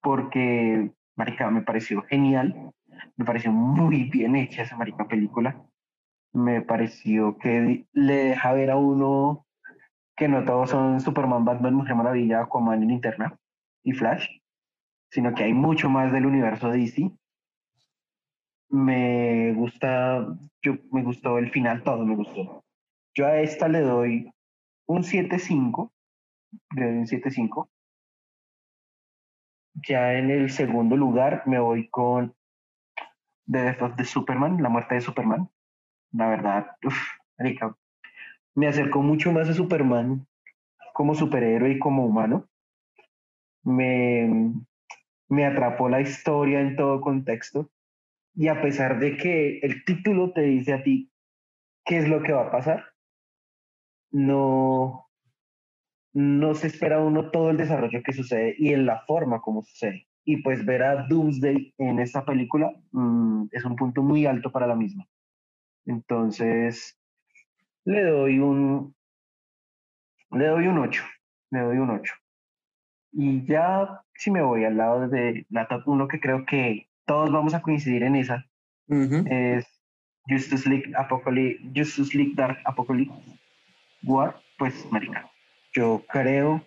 [0.00, 2.72] porque, marica, me pareció genial.
[3.18, 5.62] Me pareció muy bien hecha esa marica película.
[6.32, 9.44] Me pareció que le deja ver a uno
[10.16, 13.36] que no todos son Superman, Batman, Mujer Maravilla, Aquaman Linterna
[13.84, 14.26] y Flash,
[15.10, 17.10] sino que hay mucho más del universo DC.
[18.70, 20.26] Me gusta,
[20.62, 22.64] yo, me gustó el final, todo me gustó.
[23.14, 24.32] Yo a esta le doy
[24.86, 25.92] un 7.5,
[26.76, 27.68] le doy un 7.5.
[29.88, 32.34] Ya en el segundo lugar me voy con
[33.50, 35.48] The Death of the Superman, la muerte de Superman.
[36.12, 36.96] La verdad, uf,
[37.38, 37.76] marica,
[38.54, 40.26] me acercó mucho más a Superman
[40.92, 42.48] como superhéroe y como humano.
[43.64, 44.52] Me,
[45.28, 47.70] me atrapó la historia en todo contexto.
[48.34, 51.10] Y a pesar de que el título te dice a ti
[51.84, 52.91] qué es lo que va a pasar,
[54.12, 55.08] no,
[56.12, 60.06] no se espera uno todo el desarrollo que sucede y en la forma como sucede.
[60.24, 64.66] Y pues ver a Doomsday en esta película mm, es un punto muy alto para
[64.66, 65.08] la misma.
[65.84, 66.96] Entonces,
[67.84, 68.94] le doy un,
[70.30, 71.02] le doy un 8,
[71.50, 72.14] le doy un 8.
[73.14, 77.32] Y ya, si me voy al lado de la top 1, que creo que todos
[77.32, 78.46] vamos a coincidir en esa,
[78.86, 79.24] Ujú.
[79.26, 79.66] es
[80.28, 83.12] Justice League, Apocalypse, Justice League Dark Apocalypse
[84.04, 85.30] War, pues, marica,
[85.72, 86.62] yo creo,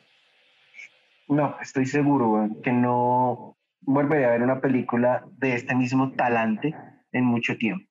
[1.28, 6.76] no, estoy seguro, que no volveré a ver una película de este mismo talante
[7.12, 7.90] en mucho tiempo.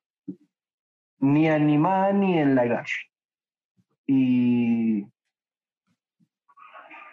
[1.19, 3.11] Ni animada ni en live action.
[4.07, 5.05] Y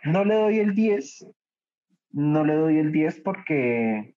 [0.05, 1.27] no le doy el 10,
[2.13, 4.15] no le doy el 10 porque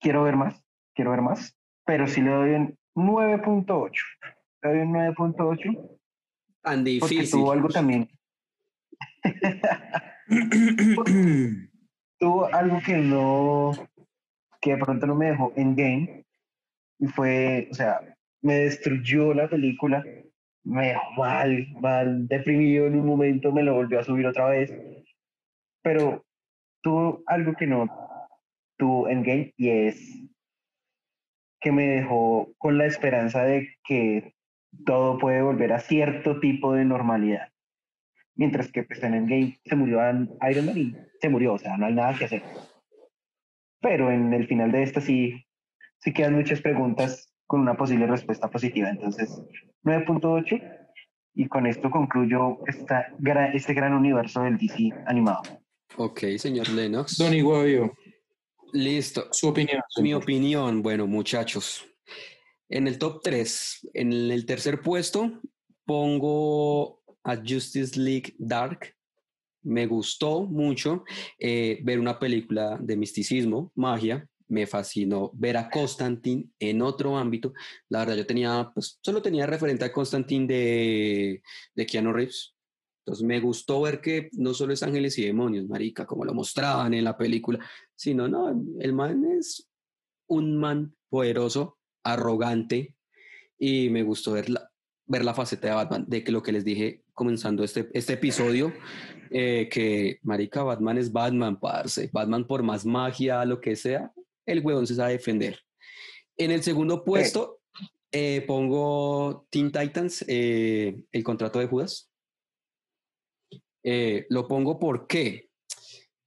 [0.00, 0.62] quiero ver más
[0.94, 3.90] quiero ver más, pero sí le doy un 9.8.
[4.62, 5.98] Le doy un 9.8
[6.62, 7.30] Tan porque difícil.
[7.30, 8.08] tuvo algo también.
[12.18, 13.72] tuvo algo que no,
[14.60, 16.26] que de pronto no me dejó en game
[16.98, 18.00] y fue, o sea,
[18.42, 20.04] me destruyó la película,
[20.64, 24.72] me dejó mal, mal, deprimido en un momento, me lo volvió a subir otra vez,
[25.82, 26.24] pero
[26.80, 27.86] tuvo algo que no
[28.82, 30.18] tuvo en game y es
[31.60, 34.34] que me dejó con la esperanza de que
[34.84, 37.48] todo puede volver a cierto tipo de normalidad.
[38.34, 39.98] Mientras que pues, en Endgame se murió
[40.50, 42.42] Iron Man y se murió, o sea, no hay nada que hacer.
[43.80, 45.44] Pero en el final de esta sí,
[45.98, 48.88] sí quedan muchas preguntas con una posible respuesta positiva.
[48.88, 49.42] Entonces,
[49.84, 50.88] 9.8
[51.34, 53.12] y con esto concluyo esta
[53.52, 55.42] este gran universo del DC animado.
[55.96, 57.18] Ok, señor Lennox.
[57.18, 57.92] Don Iguavio,
[58.72, 59.28] Listo.
[59.30, 59.80] su opinión.
[60.00, 61.86] Mi opinión, bueno, muchachos.
[62.72, 65.42] En el top 3, en el tercer puesto,
[65.84, 68.96] pongo a Justice League Dark.
[69.62, 71.04] Me gustó mucho
[71.38, 74.26] eh, ver una película de misticismo, magia.
[74.48, 77.52] Me fascinó ver a Constantine en otro ámbito.
[77.90, 81.42] La verdad, yo tenía, pues, solo tenía referente a Constantine de,
[81.74, 82.54] de Keanu Reeves.
[83.04, 86.94] Entonces me gustó ver que no solo es ángeles y demonios, marica, como lo mostraban
[86.94, 87.58] en la película,
[87.94, 88.48] sino, no,
[88.80, 89.68] el man es
[90.26, 92.94] un man poderoso, arrogante,
[93.58, 94.70] y me gustó ver la,
[95.06, 98.72] ver la faceta de Batman, de que lo que les dije comenzando este, este episodio,
[99.30, 102.10] eh, que marica, Batman es Batman, parce.
[102.12, 104.12] Batman por más magia, lo que sea,
[104.46, 105.60] el huevón se sabe defender.
[106.36, 107.60] En el segundo puesto
[108.10, 112.10] eh, pongo Teen Titans, eh, el contrato de Judas.
[113.84, 115.50] Lo pongo porque,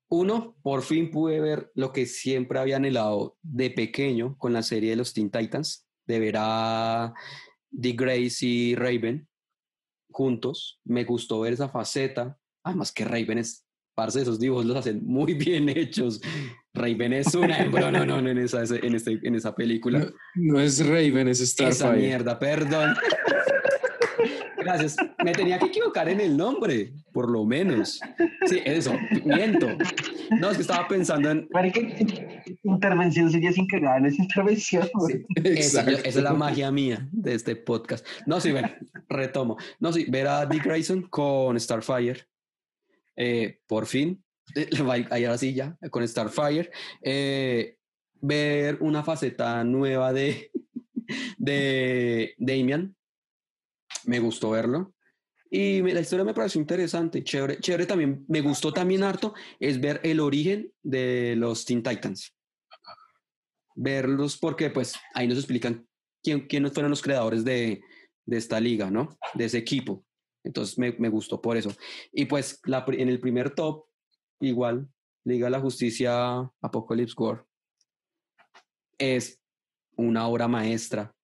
[0.09, 4.91] uno, por fin pude ver lo que siempre había anhelado de pequeño con la serie
[4.91, 7.13] de los Teen Titans, de ver a
[7.71, 9.27] Dick Grace y Raven
[10.11, 10.79] juntos.
[10.85, 12.37] Me gustó ver esa faceta.
[12.63, 16.21] Además que Raven es, parce, esos dibujos los hacen muy bien hechos.
[16.73, 19.99] Raven es una no, no, no, en esa, en, este, en esa película.
[19.99, 22.07] No, no es Raven, es Esa Starfire.
[22.07, 22.95] mierda, perdón.
[24.65, 24.95] Gracias.
[25.23, 27.99] Me tenía que equivocar en el nombre, por lo menos.
[28.47, 28.93] Sí, eso,
[29.23, 29.67] miento.
[30.39, 31.47] No, es que estaba pensando en.
[31.51, 31.79] Marica,
[32.63, 34.89] intervención suya sin que ganar esa intervención.
[34.93, 35.25] güey.
[35.43, 38.05] Esa, esa es la magia mía de este podcast.
[38.25, 38.69] No, sí, bueno,
[39.07, 39.57] retomo.
[39.79, 42.25] No, sí, ver a Dick Grayson con Starfire.
[43.15, 44.21] eh, por fin.
[45.11, 46.69] Ahí ahora sí ya, con Starfire.
[47.01, 47.77] eh,
[48.21, 50.49] ver una faceta nueva de,
[51.37, 52.95] de Damian.
[54.07, 54.93] Me gustó verlo.
[55.49, 57.59] Y la historia me pareció interesante, chévere.
[57.59, 62.35] Chévere también, me gustó también harto, es ver el origen de los Teen Titans.
[63.75, 65.87] Verlos porque pues ahí nos explican
[66.23, 67.81] quién, quiénes fueron los creadores de,
[68.25, 69.17] de esta liga, ¿no?
[69.33, 70.03] De ese equipo.
[70.43, 71.71] Entonces me, me gustó por eso.
[72.11, 73.85] Y pues la, en el primer top,
[74.39, 74.89] igual,
[75.25, 77.43] Liga de la Justicia Apocalypse War
[78.99, 79.41] es
[79.97, 81.14] una obra maestra.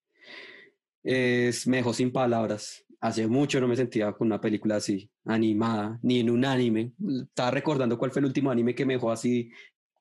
[1.03, 2.85] Es mejor sin palabras.
[2.99, 6.93] Hace mucho no me sentía con una película así, animada, ni en un anime.
[7.23, 9.49] Estaba recordando cuál fue el último anime que me dejó así,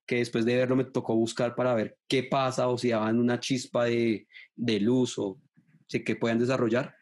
[0.07, 3.41] que después de verlo me tocó buscar para ver qué pasa o si daban una
[3.41, 5.41] chispa de, de luz o
[5.89, 6.95] si que puedan desarrollar.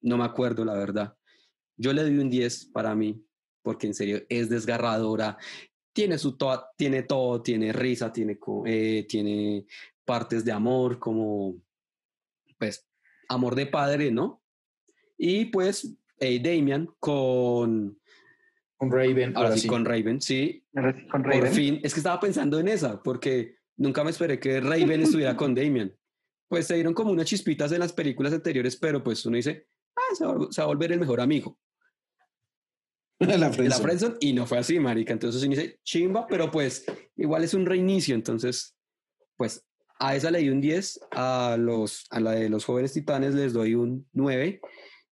[0.00, 1.14] No me acuerdo, la verdad.
[1.76, 3.24] Yo le doy un 10 para mí,
[3.62, 5.38] porque en serio es desgarradora.
[5.92, 9.66] Tiene, su to- tiene todo, tiene risa, tiene, eh, tiene
[10.04, 11.56] partes de amor, como
[12.58, 12.87] pues
[13.28, 14.42] amor de padre, ¿no?
[15.16, 18.00] Y pues eh, Damian con,
[18.76, 19.68] Con Raven, ahora ahora sí, sí.
[19.68, 20.64] con Raven, sí,
[21.10, 21.52] Con por Raven.
[21.52, 25.54] fin, es que estaba pensando en esa, porque nunca me esperé que Raven estuviera con
[25.54, 25.94] Damian.
[26.48, 29.66] Pues se dieron como unas chispitas en las películas anteriores, pero pues uno dice,
[29.96, 31.58] ah, se va, a vol- se va a volver el mejor amigo
[33.18, 35.12] la friendzone, y no fue así, marica.
[35.12, 36.84] Entonces uno dice, chimba, pero pues
[37.16, 38.76] igual es un reinicio, entonces,
[39.36, 39.66] pues
[39.98, 43.52] a esa le di un 10, a, los, a la de los jóvenes titanes les
[43.52, 44.60] doy un 9,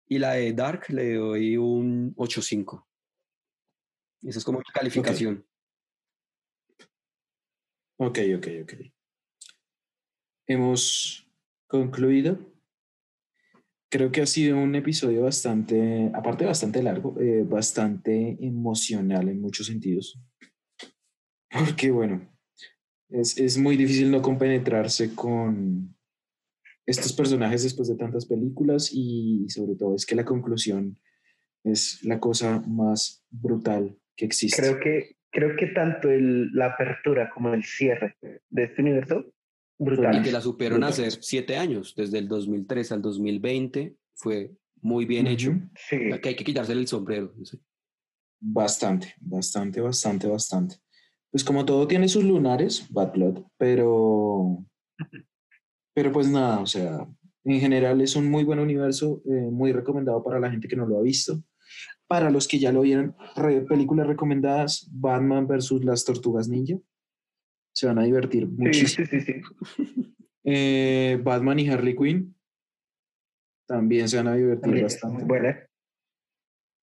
[0.07, 2.85] y la de Dark le doy un 8.5.
[4.23, 5.45] Esa es como mi calificación.
[7.97, 8.73] Ok, ok, ok.
[10.47, 11.27] Hemos
[11.67, 12.37] concluido.
[13.89, 19.67] Creo que ha sido un episodio bastante, aparte bastante largo, eh, bastante emocional en muchos
[19.67, 20.19] sentidos.
[21.49, 22.34] Porque, bueno,
[23.19, 25.95] es, es muy difícil no compenetrarse con
[26.85, 30.99] estos personajes después de tantas películas y sobre todo es que la conclusión
[31.63, 34.61] es la cosa más brutal que existe.
[34.61, 38.15] Creo que, creo que tanto el, la apertura como el cierre
[38.49, 39.25] de este universo
[39.79, 40.21] Y Brutal.
[40.21, 43.95] que la supieron hacer siete años, desde el 2003 al 2020.
[44.13, 44.51] Fue
[44.81, 45.53] muy bien hecho.
[45.75, 45.97] Sí.
[46.21, 47.33] Que hay que quitársele el sombrero.
[48.39, 50.75] Bastante, bastante, bastante, bastante.
[51.35, 54.65] Pues como todo tiene sus lunares, Bad Blood, pero,
[55.93, 57.05] pero pues nada, o sea,
[57.43, 60.85] en general es un muy buen universo, eh, muy recomendado para la gente que no
[60.85, 61.43] lo ha visto.
[62.07, 66.77] Para los que ya lo vieron, re- películas recomendadas, Batman versus las Tortugas Ninja.
[67.75, 69.05] Se van a divertir Sí, muchísimo.
[69.11, 69.33] sí, sí,
[69.75, 70.15] sí.
[70.47, 72.33] Eh, Batman y Harley Quinn
[73.67, 75.25] también se van a divertir También bastante.
[75.25, 75.59] buena.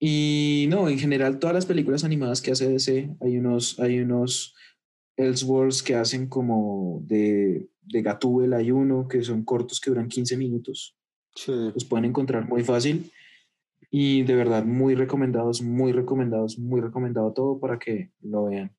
[0.05, 4.53] Y no, en general, todas las películas animadas que hace DC, hay unos, hay unos
[5.16, 10.36] Elseworlds que hacen como de, de Gatúbel, hay uno que son cortos que duran 15
[10.36, 10.96] minutos.
[11.36, 11.53] Sí.
[11.53, 13.12] Los pueden encontrar muy fácil.
[13.92, 18.74] Y de verdad, muy recomendados, muy recomendados, muy recomendado todo para que lo vean.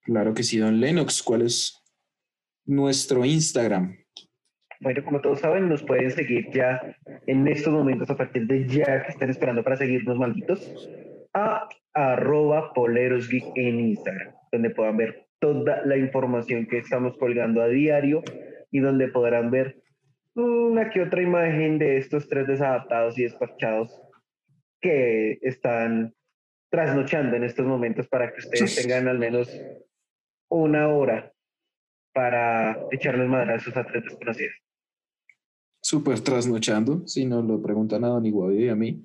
[0.04, 1.80] Claro que sí, don Lennox, ¿cuál es
[2.66, 4.01] nuestro Instagram?
[4.82, 6.82] Bueno, como todos saben, nos pueden seguir ya
[7.28, 10.90] en estos momentos, a partir de ya que estén esperando para seguirnos, malditos,
[11.34, 17.68] a arroba polerosgeek en Instagram, donde puedan ver toda la información que estamos colgando a
[17.68, 18.24] diario
[18.72, 19.82] y donde podrán ver
[20.34, 24.02] una que otra imagen de estos tres desadaptados y despachados
[24.82, 26.16] que están
[26.72, 29.62] trasnochando en estos momentos para que ustedes tengan al menos
[30.50, 31.34] una hora
[32.14, 34.56] para echarles madrazos a tres desconocidos.
[35.82, 39.04] Súper trasnochando, si nos lo preguntan a Don Iguavio y a mí.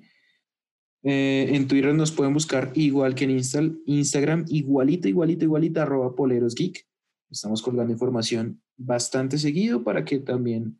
[1.03, 6.15] Eh, en Twitter nos pueden buscar igual que en Insta- Instagram, igualita, igualita, igualita, arroba
[6.15, 6.85] polerosgeek.
[7.31, 10.79] Estamos colgando información bastante seguido para que también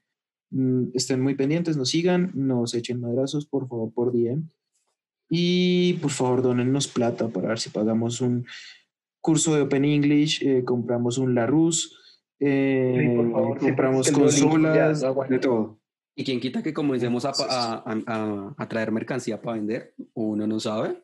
[0.52, 4.43] mm, estén muy pendientes, nos sigan, nos echen madrazos, por favor, por DM.
[5.30, 8.45] Y por favor, donennos plata para ver si pagamos un
[9.20, 11.89] curso de Open English, eh, compramos un Larousse,
[12.39, 15.76] eh, Sí, por favor, sí, compramos ya consolas, no de todo.
[16.20, 20.47] Y quien quita que comencemos a, a, a- a- a traer mercancía para vender, uno
[20.47, 20.97] no sabe.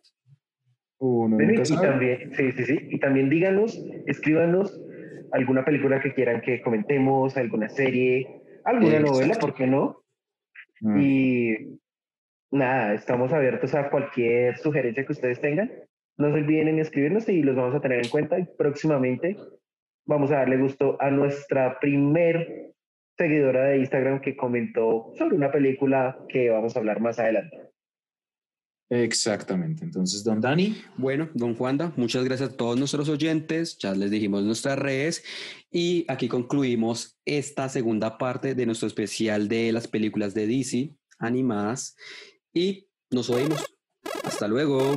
[0.97, 1.87] Uno y sabe.
[1.87, 2.79] también, sí, sí, sí.
[2.89, 4.81] Y también díganos, escríbanos
[5.31, 9.11] alguna película que quieran que comentemos, alguna serie, alguna Exacto.
[9.11, 10.03] novela, ¿por qué no?
[10.81, 10.99] Mm.
[10.99, 11.79] Y
[12.51, 15.71] nada, estamos abiertos a cualquier sugerencia que ustedes tengan.
[16.17, 18.39] No se olviden en escribirnos y los vamos a tener en cuenta.
[18.39, 19.37] Y próximamente
[20.07, 22.72] vamos a darle gusto a nuestra primer
[23.17, 27.73] seguidora de Instagram que comentó sobre una película que vamos a hablar más adelante.
[28.89, 29.83] Exactamente.
[29.83, 33.77] Entonces, don Dani, Bueno, don Juanda, muchas gracias a todos nuestros oyentes.
[33.79, 35.23] Ya les dijimos nuestras redes.
[35.71, 41.95] Y aquí concluimos esta segunda parte de nuestro especial de las películas de DC animadas.
[42.53, 43.65] Y nos oímos.
[44.23, 44.95] Hasta luego.